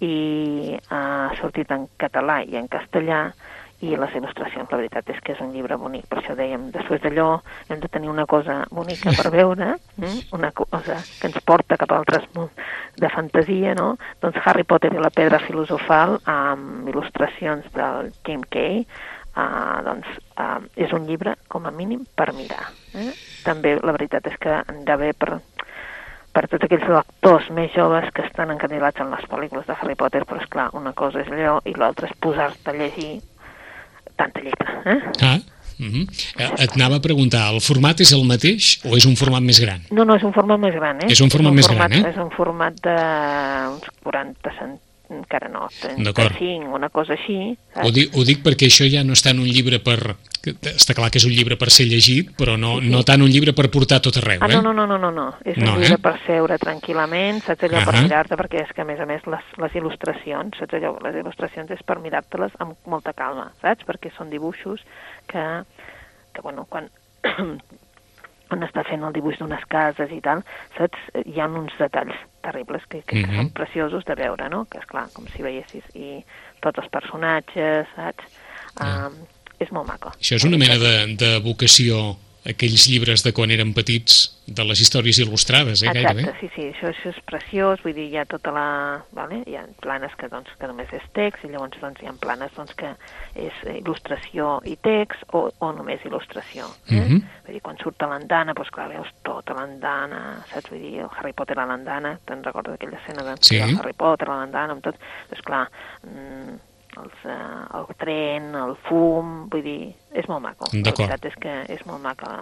i 0.00 0.76
ha 0.92 1.32
sortit 1.40 1.70
en 1.72 1.86
català 2.00 2.42
i 2.44 2.56
en 2.60 2.68
castellà 2.68 3.30
i 3.84 3.92
les 3.92 4.14
il·lustracions, 4.16 4.70
la 4.70 4.78
veritat 4.78 5.10
és 5.12 5.18
que 5.24 5.34
és 5.34 5.40
un 5.44 5.50
llibre 5.52 5.76
bonic, 5.76 6.06
per 6.08 6.22
això 6.22 6.36
dèiem, 6.38 6.70
després 6.72 7.02
d'allò 7.02 7.26
hem 7.68 7.82
de 7.82 7.90
tenir 7.92 8.08
una 8.08 8.24
cosa 8.26 8.62
bonica 8.72 9.12
per 9.18 9.32
veure, 9.34 9.74
mm? 9.98 10.22
una 10.36 10.50
cosa 10.56 10.96
que 11.20 11.28
ens 11.28 11.36
porta 11.44 11.76
cap 11.76 11.92
a 11.92 11.98
altres 12.00 12.24
munts 12.36 12.56
de 12.96 13.10
fantasia, 13.12 13.74
no? 13.76 13.96
Doncs 14.22 14.40
Harry 14.44 14.64
Potter 14.64 14.94
i 14.94 15.02
la 15.02 15.12
pedra 15.12 15.42
filosofal 15.44 16.16
amb 16.24 16.88
il·lustracions 16.88 17.68
del 17.76 18.10
Jim 18.24 18.46
Kay, 18.48 18.86
uh, 19.36 19.84
doncs 19.84 20.08
uh, 20.40 20.64
és 20.74 20.96
un 20.96 21.04
llibre 21.04 21.36
com 21.52 21.68
a 21.68 21.74
mínim 21.74 22.06
per 22.16 22.32
mirar. 22.32 22.70
Eh? 22.96 23.12
També 23.44 23.76
la 23.76 23.92
veritat 23.92 24.32
és 24.32 24.40
que 24.40 24.56
han 24.62 24.82
d'haver 24.88 25.12
per, 25.20 25.36
per 26.32 26.48
tots 26.48 26.64
aquells 26.64 26.88
lectors 26.96 27.52
més 27.52 27.76
joves 27.76 28.08
que 28.16 28.24
estan 28.24 28.56
encandilats 28.56 29.04
en 29.04 29.12
les 29.12 29.28
pel·lícules 29.28 29.68
de 29.68 29.76
Harry 29.76 30.00
Potter, 30.00 30.24
però 30.24 30.40
és 30.40 30.48
clar, 30.48 30.70
una 30.72 30.96
cosa 30.96 31.20
és 31.20 31.32
allò 31.32 31.60
i 31.68 31.76
l'altra 31.76 32.08
és 32.08 32.20
posar-te 32.24 32.72
a 32.72 32.80
llegir 32.80 33.18
tanta 34.16 34.40
lletra. 34.40 34.80
Eh? 34.84 35.00
Ah, 35.22 35.38
Uh 35.78 35.84
-huh. 35.84 36.06
Et 36.64 36.72
anava 36.72 36.96
a 36.96 37.00
preguntar, 37.00 37.52
el 37.52 37.60
format 37.60 38.00
és 38.00 38.10
el 38.12 38.24
mateix 38.24 38.80
o 38.84 38.96
és 38.96 39.04
un 39.04 39.14
format 39.14 39.42
més 39.42 39.60
gran? 39.60 39.80
No, 39.90 40.04
no, 40.04 40.16
és 40.16 40.22
un 40.22 40.32
format 40.32 40.58
més 40.58 40.74
gran, 40.74 40.96
eh? 41.02 41.06
És 41.10 41.20
un 41.20 41.28
format 41.28 41.52
és 41.52 41.52
un 41.52 41.56
més 41.56 41.66
format, 41.66 41.90
gran, 41.90 42.04
eh? 42.04 42.10
És 42.10 42.16
un 42.16 42.30
format 42.30 42.74
d'uns 42.80 43.84
40 44.02 44.50
cent 44.58 44.80
encara 45.10 45.48
no, 45.48 45.68
35, 45.82 46.72
una 46.74 46.88
cosa 46.90 47.14
així. 47.14 47.56
Ho 47.82 47.90
dic, 47.94 48.14
ho 48.16 48.24
dic 48.26 48.40
perquè 48.42 48.66
això 48.66 48.88
ja 48.90 49.04
no 49.04 49.12
està 49.14 49.30
en 49.30 49.40
un 49.44 49.46
llibre 49.50 49.78
per... 49.84 50.16
Està 50.46 50.94
clar 50.94 51.08
que 51.10 51.18
és 51.18 51.24
un 51.26 51.32
llibre 51.34 51.56
per 51.58 51.72
ser 51.74 51.88
llegit, 51.90 52.28
però 52.38 52.54
no, 52.56 52.76
Sí, 52.78 52.84
sí. 52.86 52.90
no 52.92 53.00
tant 53.02 53.22
un 53.24 53.30
llibre 53.30 53.50
per 53.52 53.66
portar 53.74 53.98
tot 54.00 54.14
arreu, 54.20 54.38
Ah, 54.40 54.46
eh? 54.46 54.54
no, 54.54 54.60
no, 54.62 54.72
no, 54.72 54.86
no, 54.86 54.96
no, 54.98 55.10
no. 55.10 55.24
És 55.44 55.56
un 55.58 55.64
No, 55.64 55.72
llibre 55.74 55.96
eh? 55.96 56.02
per 56.04 56.12
seure 56.26 56.58
tranquil·lament, 56.62 57.40
saps 57.42 57.64
allò 57.66 57.80
per 57.84 57.94
Ahà. 57.96 58.02
mirar-te, 58.04 58.36
perquè 58.38 58.62
és 58.62 58.70
que 58.72 58.82
a 58.82 58.86
més 58.86 59.00
a 59.02 59.06
més 59.10 59.26
les, 59.26 59.48
les 59.58 59.74
il·lustracions, 59.80 60.54
saps 60.60 60.78
allò, 60.78 60.92
les 61.02 61.18
il·lustracions 61.18 61.70
és 61.74 61.82
per 61.82 61.98
mirar-te-les 61.98 62.54
amb 62.62 62.76
molta 62.86 63.12
calma, 63.12 63.48
saps? 63.60 63.82
Perquè 63.90 64.12
són 64.14 64.30
dibuixos 64.30 64.84
que, 65.26 65.42
que 66.32 66.40
bueno, 66.46 66.66
quan, 66.70 66.86
quan 68.48 68.62
està 68.62 68.84
fent 68.86 69.02
el 69.02 69.12
dibuix 69.16 69.38
d'unes 69.40 69.64
cases 69.66 70.12
i 70.14 70.20
tal, 70.22 70.44
saps? 70.78 70.98
Hi 71.26 71.40
ha 71.42 71.48
uns 71.50 71.74
detalls 71.80 72.14
terribles 72.46 72.84
que, 72.88 73.02
que, 73.02 73.20
que 73.20 73.26
Mhm. 73.26 73.36
són 73.42 73.50
preciosos 73.58 74.04
de 74.08 74.14
veure, 74.18 74.48
no? 74.52 74.64
Que 74.70 74.78
és 74.78 74.86
clar, 74.88 75.08
com 75.14 75.26
si 75.34 75.42
veiessis, 75.42 75.84
i 75.94 76.22
tots 76.62 76.78
els 76.82 76.88
personatges, 76.94 77.90
saps? 77.96 78.24
Ah. 78.80 79.08
Um, 79.08 79.18
és 79.58 79.70
molt 79.72 79.88
maco. 79.88 80.10
Això 80.20 80.36
és 80.36 80.44
una 80.44 80.58
mena 80.60 80.76
de, 80.78 80.94
de 81.16 81.30
vocació, 81.40 82.16
aquells 82.46 82.86
llibres 82.88 83.24
de 83.26 83.32
quan 83.36 83.50
érem 83.50 83.72
petits, 83.74 84.32
de 84.46 84.62
les 84.62 84.78
històries 84.78 85.18
il·lustrades, 85.18 85.82
eh, 85.82 85.88
Exacte, 85.90 85.98
gairebé? 85.98 86.34
sí, 86.38 86.48
sí, 86.54 86.66
això, 86.70 86.92
això 86.92 87.10
és 87.10 87.16
preciós, 87.26 87.80
vull 87.82 87.94
dir, 87.96 88.04
hi 88.12 88.18
ha 88.20 88.24
tota 88.30 88.52
la... 88.54 88.66
Vale? 89.16 89.40
Hi 89.50 89.56
ha 89.58 89.64
planes 89.82 90.14
que, 90.20 90.28
doncs, 90.30 90.52
que 90.60 90.68
només 90.70 90.92
és 90.94 91.02
text, 91.18 91.42
i 91.42 91.50
llavors 91.50 91.74
doncs, 91.82 91.98
hi 92.02 92.06
ha 92.06 92.14
planes 92.22 92.54
doncs, 92.54 92.74
que 92.78 92.92
és 93.34 93.58
il·lustració 93.74 94.60
i 94.70 94.76
text, 94.86 95.24
o, 95.34 95.48
o 95.58 95.72
només 95.74 96.04
il·lustració. 96.06 96.68
Eh? 96.90 97.00
Mhm. 97.00 97.18
Vull 97.48 97.58
dir, 97.58 97.62
quan 97.66 97.82
surt 97.82 98.06
a 98.06 98.10
l'andana, 98.12 98.54
doncs 98.54 98.70
clar, 98.70 98.88
veus 98.94 99.10
tota 99.26 99.58
l'andana, 99.58 100.22
saps? 100.52 100.70
Vull 100.70 100.84
dir, 100.86 100.94
el 101.02 101.10
Harry 101.18 101.34
Potter 101.34 101.58
a 101.58 101.66
l'andana, 101.66 102.14
te'n 102.30 102.46
recordes 102.46 102.78
aquella 102.78 103.02
escena 103.02 103.26
de 103.26 103.36
Sí. 103.40 103.58
Harry 103.60 103.92
Potter 103.98 104.30
a 104.30 104.38
l'andana, 104.44 104.72
amb 104.78 104.82
tot, 104.86 104.94
doncs 105.30 105.42
clar, 105.42 105.66
mm, 106.06 106.56
els, 107.02 107.20
eh, 107.24 107.36
el 107.78 107.86
tren, 108.00 108.48
el 108.54 108.74
fum, 108.88 109.34
vull 109.52 109.62
dir, 109.64 109.92
és 110.12 110.26
molt 110.30 110.42
maco. 110.44 110.70
La 110.72 110.82
veritat 110.90 111.28
és 111.30 111.36
que 111.42 111.54
és 111.76 111.84
molt 111.88 112.02
maco, 112.02 112.32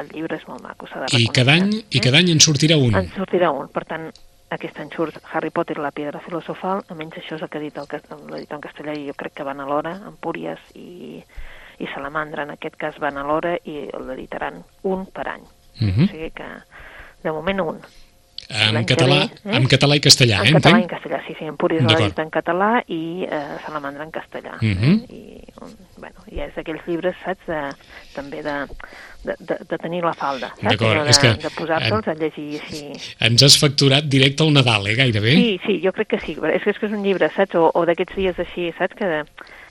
el, 0.00 0.10
llibre 0.14 0.40
és 0.40 0.48
molt 0.48 0.64
maco, 0.64 0.88
s'ha 0.90 1.04
de 1.04 1.12
I 1.18 1.28
cada 1.28 1.56
any, 1.58 1.68
reconèixer, 1.68 1.86
I 1.90 2.00
eh? 2.00 2.04
cada 2.08 2.22
any 2.22 2.32
en 2.34 2.42
sortirà 2.44 2.80
un. 2.80 2.98
En 2.98 3.08
sortirà 3.14 3.52
un, 3.56 3.70
per 3.74 3.84
tant, 3.88 4.10
aquest 4.50 4.80
any 4.82 4.90
surt 4.94 5.20
Harry 5.32 5.52
Potter 5.54 5.76
i 5.78 5.84
la 5.84 5.92
pedra 5.94 6.20
filosofal, 6.24 6.82
almenys 6.90 7.20
això 7.20 7.36
és 7.38 7.44
el 7.46 7.50
que 7.52 7.60
ha 7.60 7.62
dit 7.62 7.76
l'editor 7.78 8.58
en 8.58 8.64
castellà 8.66 8.96
i 8.98 9.06
jo 9.06 9.14
crec 9.18 9.38
que 9.38 9.46
van 9.46 9.62
a 9.62 9.68
l'hora, 9.68 9.94
Empúries 10.10 10.72
i, 10.74 11.22
i 11.78 11.90
Salamandra 11.94 12.48
en 12.48 12.56
aquest 12.56 12.76
cas 12.80 12.98
van 13.02 13.20
a 13.20 13.26
l'hora 13.28 13.56
i 13.64 13.84
l'editaran 13.94 14.62
un 14.90 15.06
per 15.06 15.28
any. 15.36 15.46
Mhm. 15.78 16.04
O 16.04 16.10
sigui 16.10 16.30
que, 16.34 16.48
de 17.22 17.32
moment 17.32 17.60
un. 17.62 17.82
En 18.50 18.84
català, 18.84 19.20
ve, 19.28 19.50
eh? 19.52 19.56
en 19.56 19.66
català 19.70 19.96
i 19.96 20.00
castellà, 20.02 20.40
en 20.42 20.48
eh? 20.50 20.54
català 20.58 20.80
i 20.80 20.82
en 20.82 20.88
castellà, 20.90 21.20
sí, 21.26 21.36
sí, 21.38 21.46
l'ha 21.46 21.98
dit 22.00 22.18
en 22.18 22.30
català 22.34 22.70
i 22.90 23.26
eh, 23.28 23.42
Salamandra 23.64 24.02
en 24.04 24.10
castellà. 24.10 24.56
Mhm. 24.60 24.90
eh? 24.90 25.14
I, 25.14 25.54
um, 25.62 25.76
bueno, 26.02 26.24
i 26.32 26.40
és 26.42 26.54
d'aquells 26.56 26.82
llibres, 26.88 27.14
saps, 27.24 27.46
de, 27.46 27.60
també 28.16 28.42
de, 28.42 28.56
de, 29.24 29.36
de, 29.38 29.58
de 29.70 29.78
tenir 29.78 30.02
la 30.02 30.14
falda, 30.18 30.50
saps? 30.56 30.66
D'acord, 30.66 31.06
és 31.06 31.20
de, 31.20 31.28
que- 31.28 31.42
de 31.46 31.54
posar-te'ls 31.60 32.08
a 32.10 32.16
llegir 32.18 32.48
així... 32.60 32.82
Ens 33.30 33.46
has 33.46 33.58
facturat 33.60 34.04
directe 34.10 34.42
al 34.42 34.52
Nadal, 34.56 34.90
eh, 34.90 34.96
gairebé? 34.98 35.36
Sí, 35.38 35.60
sí, 35.66 35.80
jo 35.84 35.92
crec 35.92 36.08
que 36.16 36.20
sí. 36.26 36.34
És 36.34 36.62
que 36.66 36.74
és, 36.74 36.78
que 36.82 36.86
és 36.90 36.92
un 36.92 37.06
llibre, 37.06 37.30
saps? 37.36 37.54
O, 37.54 37.70
o 37.70 37.86
d'aquests 37.86 38.18
dies 38.18 38.38
així, 38.42 38.72
saps? 38.78 38.98
Que, 38.98 39.24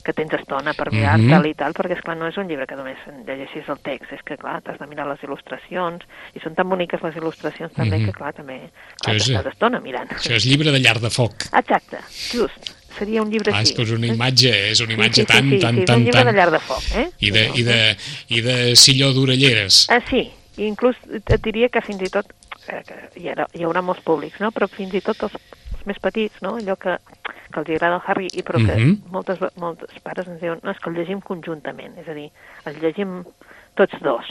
que 0.10 0.15
tens 0.17 0.34
estona 0.39 0.74
per 0.74 0.89
mirar-te'l 0.91 1.43
Mhm. 1.43 1.52
i 1.52 1.54
tal, 1.60 1.74
perquè, 1.78 1.95
és 2.00 2.02
clar 2.02 2.17
no 2.17 2.28
és 2.28 2.38
un 2.41 2.48
llibre 2.50 2.65
que 2.65 2.76
només 2.80 2.98
llegeixis 3.28 3.69
el 3.69 3.78
text, 3.86 4.12
és 4.17 4.24
que, 4.26 4.38
clar, 4.41 4.58
t'has 4.65 4.80
de 4.82 4.88
mirar 4.89 5.06
les 5.08 5.22
il·lustracions, 5.22 6.02
i 6.34 6.41
són 6.41 6.56
tan 6.58 6.67
boniques 6.69 7.02
les 7.06 7.15
il·lustracions 7.22 7.72
també, 7.78 8.00
Mhm. 8.00 8.06
que, 8.10 8.13
clar, 8.17 8.34
també 8.34 8.58
clar, 9.04 9.15
és- 9.15 9.30
t'estàs 9.30 9.52
estona 9.54 9.80
mirant. 9.80 10.10
Això 10.17 10.34
és 10.36 10.45
llibre 10.50 10.72
de 10.74 10.80
llar 10.80 11.00
de 11.00 11.10
foc. 11.13 11.34
Exacte, 11.54 11.98
just. 12.34 12.74
Seria 12.98 13.22
un 13.22 13.30
llibre 13.30 13.52
Ah, 13.54 13.62
és 13.62 13.69
així. 13.69 13.76
que 13.76 13.84
és 13.84 13.91
una 13.91 14.08
imatge, 14.08 14.72
és 14.72 14.80
una 14.82 14.93
imatge 14.93 15.22
sí, 15.22 15.22
sí, 15.22 15.26
tan, 15.28 15.43
sí, 15.50 15.56
sí, 15.56 15.62
tan, 15.62 15.76
sí, 15.76 15.80
és 15.82 15.86
tan, 15.86 15.95
un 16.00 16.04
llibre 16.06 16.24
tan... 16.24 16.34
de 16.34 16.34
llar 16.39 16.52
de 16.52 16.60
foc, 16.60 16.84
eh? 16.95 17.10
I 17.19 17.32
de, 17.32 17.43
i 17.56 17.63
de, 17.63 17.98
i 18.30 18.41
de 18.41 18.76
silló 18.76 19.13
d'orelleres. 19.13 19.86
Ah, 19.89 20.02
sí, 20.10 20.32
i 20.58 20.63
inclús 20.65 20.95
et 21.13 21.41
diria 21.43 21.69
que 21.69 21.80
fins 21.82 22.02
i 22.02 22.10
tot, 22.10 22.26
eh, 22.67 22.82
que 22.86 23.19
hi, 23.22 23.28
haurà, 23.30 23.45
hi 23.54 23.63
haurà 23.63 23.82
molts 23.84 24.02
públics, 24.02 24.39
no? 24.41 24.52
però 24.52 24.67
fins 24.67 24.93
i 24.95 25.02
tot 25.02 25.22
els 25.24 25.32
més 25.89 25.99
petits, 25.99 26.38
no? 26.45 26.56
allò 26.60 26.78
que, 26.80 26.95
que 27.49 27.60
els 27.63 27.69
agrada 27.75 27.97
el 27.97 28.06
Harry, 28.08 28.30
i 28.34 28.43
però 28.45 28.62
que 28.62 28.75
Mhm. 28.78 29.12
moltes, 29.12 29.39
ve- 29.41 29.52
moltes 29.58 29.89
pares 30.06 30.28
ens 30.30 30.39
diuen 30.41 30.60
no, 30.63 30.71
és 30.71 30.80
que 30.80 30.89
el 30.89 30.95
llegim 30.95 31.19
conjuntament, 31.25 31.97
és 31.99 32.08
a 32.08 32.13
dir, 32.17 32.30
el 32.69 32.80
llegim 32.80 33.23
tots 33.75 33.99
dos, 34.06 34.25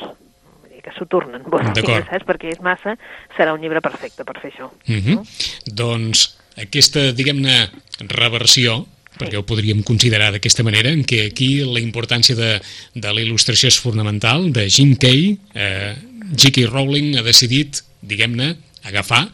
que 0.79 0.93
s'ho 0.95 1.07
tornen, 1.11 1.43
dir, 1.75 1.83
D'acord. 1.83 2.07
saps? 2.09 2.25
Perquè 2.25 2.53
és 2.55 2.61
massa, 2.63 2.95
serà 3.37 3.53
un 3.53 3.61
llibre 3.61 3.81
perfecte 3.83 4.25
per 4.25 4.39
fer 4.41 4.53
això. 4.53 4.71
Mhm. 4.87 5.15
no? 5.17 5.25
Doncs 5.67 6.39
aquesta, 6.57 7.11
diguem-ne, 7.13 7.69
reversió, 8.09 8.87
perquè 9.19 9.37
ho 9.37 9.43
podríem 9.43 9.83
considerar 9.83 10.31
d'aquesta 10.33 10.63
manera, 10.63 10.91
en 10.95 11.03
què 11.03 11.25
aquí 11.27 11.65
la 11.67 11.81
importància 11.83 12.37
de, 12.39 12.61
de 12.95 13.13
la 13.13 13.21
il·lustració 13.21 13.67
és 13.73 13.79
fonamental, 13.83 14.53
de 14.55 14.69
Jim 14.71 14.95
Kay, 14.95 15.37
eh, 15.55 15.97
J.K. 16.37 16.67
Rowling 16.71 17.17
ha 17.19 17.23
decidit, 17.27 17.83
diguem-ne, 18.01 18.53
agafar 18.85 19.25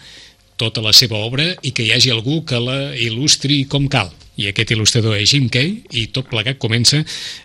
tota 0.56 0.82
la 0.84 0.92
seva 0.94 1.18
obra 1.26 1.46
i 1.62 1.72
que 1.74 1.82
hi 1.86 1.92
hagi 1.94 2.12
algú 2.14 2.42
que 2.46 2.60
la 2.62 2.94
il·lustri 2.94 3.64
com 3.68 3.88
cal. 3.90 4.12
I 4.36 4.48
aquest 4.50 4.72
il·lustrador 4.74 5.14
és 5.18 5.30
Jim 5.30 5.48
Kay 5.52 5.70
i 5.94 6.06
tot 6.14 6.26
plegat 6.30 6.58
comença 6.62 7.04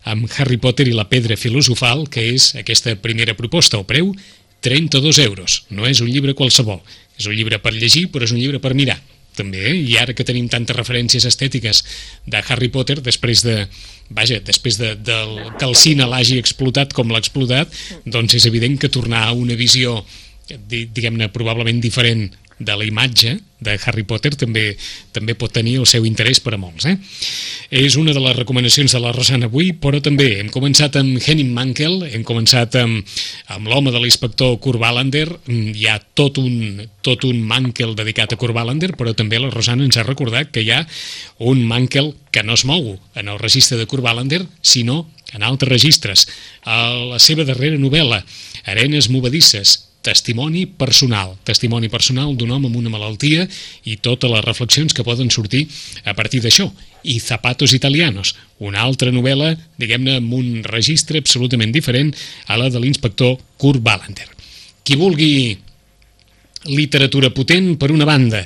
amb 0.09 0.29
Harry 0.37 0.57
Potter 0.57 0.87
i 0.89 0.95
la 0.97 1.05
pedra 1.09 1.37
filosofal, 1.37 2.07
que 2.09 2.23
és 2.33 2.55
aquesta 2.57 2.95
primera 2.97 3.35
proposta. 3.37 3.77
El 3.77 3.85
preu, 3.89 4.13
32 4.61 5.19
euros. 5.23 5.63
No 5.69 5.85
és 5.87 6.01
un 6.01 6.09
llibre 6.09 6.33
qualsevol. 6.35 6.81
És 7.19 7.27
un 7.29 7.35
llibre 7.37 7.59
per 7.61 7.73
llegir, 7.75 8.07
però 8.11 8.25
és 8.25 8.33
un 8.33 8.39
llibre 8.41 8.59
per 8.61 8.73
mirar 8.73 8.97
també, 9.39 9.61
eh? 9.69 9.75
i 9.87 9.93
ara 9.95 10.11
que 10.17 10.25
tenim 10.27 10.49
tantes 10.51 10.75
referències 10.75 11.23
estètiques 11.23 11.77
de 12.27 12.41
Harry 12.49 12.67
Potter, 12.73 12.97
després 13.05 13.39
de, 13.45 13.53
vaja, 14.11 14.41
després 14.43 14.75
de, 14.81 14.89
del, 14.99 15.37
que 15.55 15.63
el 15.69 15.77
cine 15.79 16.07
l'hagi 16.09 16.41
explotat 16.41 16.91
com 16.97 17.07
l'ha 17.13 17.21
explotat, 17.21 17.71
doncs 18.03 18.35
és 18.35 18.49
evident 18.49 18.75
que 18.81 18.89
tornar 18.91 19.21
a 19.29 19.37
una 19.37 19.55
visió, 19.55 20.01
di- 20.67 20.89
diguem-ne, 20.91 21.29
probablement 21.31 21.79
diferent 21.79 22.25
de 22.59 22.75
la 22.75 22.85
imatge 22.85 23.39
de 23.59 23.73
Harry 23.83 24.05
Potter 24.07 24.31
també 24.39 24.77
també 25.11 25.35
pot 25.35 25.51
tenir 25.51 25.77
el 25.81 25.87
seu 25.87 26.05
interès 26.07 26.39
per 26.39 26.53
a 26.55 26.59
molts. 26.61 26.85
Eh? 26.87 26.95
És 27.83 27.97
una 27.99 28.13
de 28.15 28.21
les 28.23 28.37
recomanacions 28.37 28.93
de 28.95 29.01
la 29.03 29.11
Rosana 29.11 29.49
avui, 29.49 29.73
però 29.75 29.99
també 30.03 30.37
hem 30.39 30.47
començat 30.53 30.95
amb 30.99 31.19
Henning 31.19 31.51
Mankell, 31.55 32.05
hem 32.07 32.23
començat 32.23 32.77
amb, 32.79 33.03
amb 33.51 33.67
l'home 33.67 33.91
de 33.91 33.99
l'inspector 33.99 34.55
Kurt 34.63 34.79
Wallander, 34.79 35.27
Mm, 35.49 35.73
hi 35.73 35.87
ha 35.89 35.97
tot 35.99 36.37
un, 36.37 36.83
tot 37.01 37.23
un 37.25 37.39
Mankell 37.41 37.95
dedicat 37.97 38.33
a 38.33 38.37
Kurt 38.37 38.53
Wallander, 38.55 38.91
però 38.97 39.15
també 39.17 39.39
la 39.39 39.49
Rosana 39.49 39.85
ens 39.85 39.97
ha 39.97 40.05
recordat 40.05 40.51
que 40.53 40.61
hi 40.61 40.69
ha 40.75 40.83
un 41.39 41.63
Mankell 41.65 42.13
que 42.31 42.43
no 42.43 42.53
es 42.53 42.65
mou 42.69 42.99
en 43.15 43.31
el 43.31 43.39
registre 43.39 43.79
de 43.79 43.87
Kurt 43.89 44.03
Wallander, 44.05 44.43
sinó 44.61 45.07
en 45.33 45.43
altres 45.43 45.71
registres. 45.71 46.27
A 46.63 46.89
la 47.15 47.19
seva 47.19 47.47
darrera 47.47 47.79
novel·la, 47.81 48.21
Arenes 48.69 49.09
movedisses, 49.09 49.88
testimoni 50.01 50.65
personal, 50.65 51.35
testimoni 51.43 51.89
personal 51.91 52.35
d'un 52.37 52.51
home 52.55 52.69
amb 52.69 52.77
una 52.79 52.91
malaltia 52.91 53.45
i 53.83 53.97
totes 53.99 54.31
les 54.31 54.45
reflexions 54.45 54.95
que 54.95 55.03
poden 55.03 55.31
sortir 55.31 55.65
a 56.05 56.15
partir 56.15 56.41
d'això. 56.43 56.69
I 57.03 57.19
Zapatos 57.19 57.73
Italianos, 57.75 58.35
una 58.59 58.81
altra 58.83 59.11
novel·la, 59.11 59.53
diguem-ne, 59.79 60.17
amb 60.19 60.33
un 60.35 60.63
registre 60.63 61.19
absolutament 61.19 61.71
diferent 61.75 62.13
a 62.47 62.57
la 62.59 62.69
de 62.69 62.79
l'inspector 62.79 63.37
Kurt 63.57 63.83
Wallander. 63.85 64.27
Qui 64.83 64.95
vulgui 64.99 65.57
literatura 66.67 67.31
potent, 67.31 67.75
per 67.79 67.91
una 67.91 68.07
banda, 68.07 68.43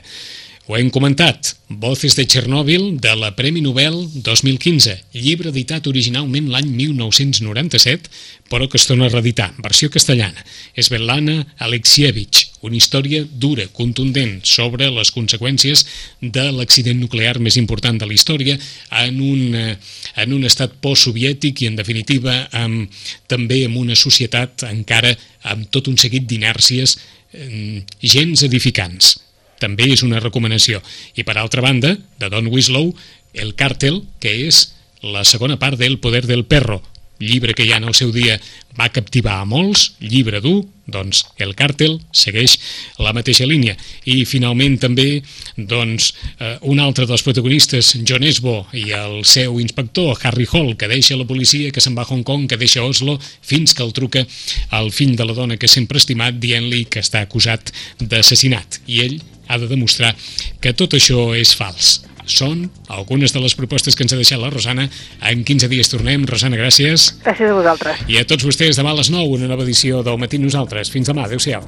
ho 0.66 0.78
hem 0.78 0.90
comentat, 0.96 1.58
Voces 1.68 2.16
de 2.16 2.24
Chernobyl, 2.24 3.02
de 3.02 3.12
la 3.20 3.34
Premi 3.36 3.60
Nobel 3.60 3.98
2015, 4.24 4.94
llibre 5.12 5.50
editat 5.52 5.90
originalment 5.92 6.46
l'any 6.54 6.70
1997, 6.72 8.08
però 8.48 8.70
que 8.72 8.80
es 8.80 8.86
torna 8.88 9.10
a 9.10 9.12
reeditar, 9.12 9.50
versió 9.60 9.90
castellana. 9.92 10.40
Svetlana 10.78 11.36
Alexievich, 11.68 12.46
una 12.64 12.80
història 12.80 13.26
dura, 13.28 13.66
contundent, 13.76 14.38
sobre 14.48 14.88
les 14.94 15.12
conseqüències 15.12 15.84
de 16.22 16.46
l'accident 16.56 17.02
nuclear 17.02 17.42
més 17.44 17.60
important 17.60 18.00
de 18.00 18.08
la 18.08 18.16
història 18.16 18.56
en 19.02 19.20
un, 19.20 19.44
eh, 19.60 19.76
en 20.24 20.38
un 20.38 20.48
estat 20.48 20.80
postsoviètic 20.80 21.66
i, 21.66 21.72
en 21.74 21.76
definitiva, 21.76 22.38
amb, 22.56 22.88
també 23.28 23.66
amb 23.66 23.84
una 23.84 24.00
societat 24.00 24.64
encara 24.72 25.12
amb 25.44 25.68
tot 25.68 25.92
un 25.92 26.00
seguit 26.00 26.24
d'inèrcies 26.24 26.96
eh, 27.36 27.84
gens 28.00 28.48
edificants. 28.48 29.18
També 29.64 29.90
és 29.96 30.04
una 30.04 30.22
recomanació. 30.24 30.84
I, 31.16 31.24
per 31.24 31.38
altra 31.40 31.64
banda, 31.64 31.96
de 32.20 32.32
Don 32.34 32.52
Winslow, 32.52 32.92
El 33.34 33.56
càrtel, 33.58 34.04
que 34.22 34.30
és 34.46 34.68
la 35.02 35.24
segona 35.26 35.58
part 35.58 35.80
del 35.80 35.98
Poder 36.00 36.28
del 36.28 36.46
Perro, 36.46 36.84
llibre 37.24 37.54
que 37.54 37.66
ja 37.66 37.78
en 37.78 37.88
el 37.88 37.96
seu 37.96 38.12
dia 38.12 38.38
va 38.78 38.90
captivar 38.94 39.40
a 39.40 39.46
molts, 39.46 39.94
llibre 40.02 40.42
dur, 40.42 40.64
doncs 40.90 41.22
el 41.40 41.54
càrtel 41.56 42.00
segueix 42.12 42.58
la 43.00 43.14
mateixa 43.16 43.46
línia. 43.48 43.76
I 44.10 44.26
finalment 44.28 44.80
també 44.82 45.22
doncs, 45.56 46.12
eh, 46.40 46.58
un 46.62 46.82
altre 46.84 47.06
dels 47.08 47.24
protagonistes, 47.24 47.94
John 48.04 48.26
Esbo, 48.28 48.66
i 48.74 48.92
el 48.98 49.24
seu 49.30 49.60
inspector, 49.62 50.18
Harry 50.24 50.48
Hall, 50.52 50.76
que 50.76 50.90
deixa 50.92 51.16
la 51.16 51.28
policia, 51.30 51.72
que 51.72 51.82
se'n 51.82 51.96
va 51.96 52.04
a 52.04 52.10
Hong 52.10 52.24
Kong, 52.24 52.50
que 52.50 52.58
deixa 52.58 52.84
Oslo, 52.84 53.20
fins 53.42 53.74
que 53.74 53.84
el 53.84 53.94
truca 53.94 54.26
al 54.72 54.92
fill 54.92 55.16
de 55.16 55.26
la 55.26 55.38
dona 55.38 55.58
que 55.58 55.68
sempre 55.68 56.02
estimat, 56.02 56.40
dient-li 56.42 56.86
que 56.86 57.00
està 57.00 57.22
acusat 57.22 57.72
d'assassinat. 58.00 58.82
I 58.88 59.06
ell 59.06 59.22
ha 59.48 59.60
de 59.60 59.70
demostrar 59.70 60.16
que 60.62 60.74
tot 60.74 60.96
això 60.98 61.32
és 61.38 61.54
fals 61.58 62.02
són 62.26 62.70
algunes 62.88 63.34
de 63.36 63.42
les 63.44 63.56
propostes 63.56 63.96
que 63.96 64.06
ens 64.06 64.14
ha 64.16 64.20
deixat 64.20 64.40
la 64.40 64.52
Rosana. 64.54 64.88
En 65.22 65.44
15 65.44 65.68
dies 65.72 65.92
tornem. 65.92 66.24
Rosana, 66.30 66.60
gràcies. 66.60 67.12
Gràcies 67.24 67.52
a 67.52 67.58
vosaltres. 67.58 68.06
I 68.08 68.22
a 68.22 68.28
tots 68.28 68.48
vostès, 68.48 68.80
demà 68.80 68.94
a 68.96 69.00
les 69.02 69.12
9, 69.12 69.28
una 69.36 69.52
nova 69.52 69.68
edició 69.68 70.04
del 70.08 70.20
Matí 70.22 70.40
Nosaltres. 70.40 70.92
Fins 70.94 71.12
demà. 71.12 71.28
Adéu-siau. 71.28 71.68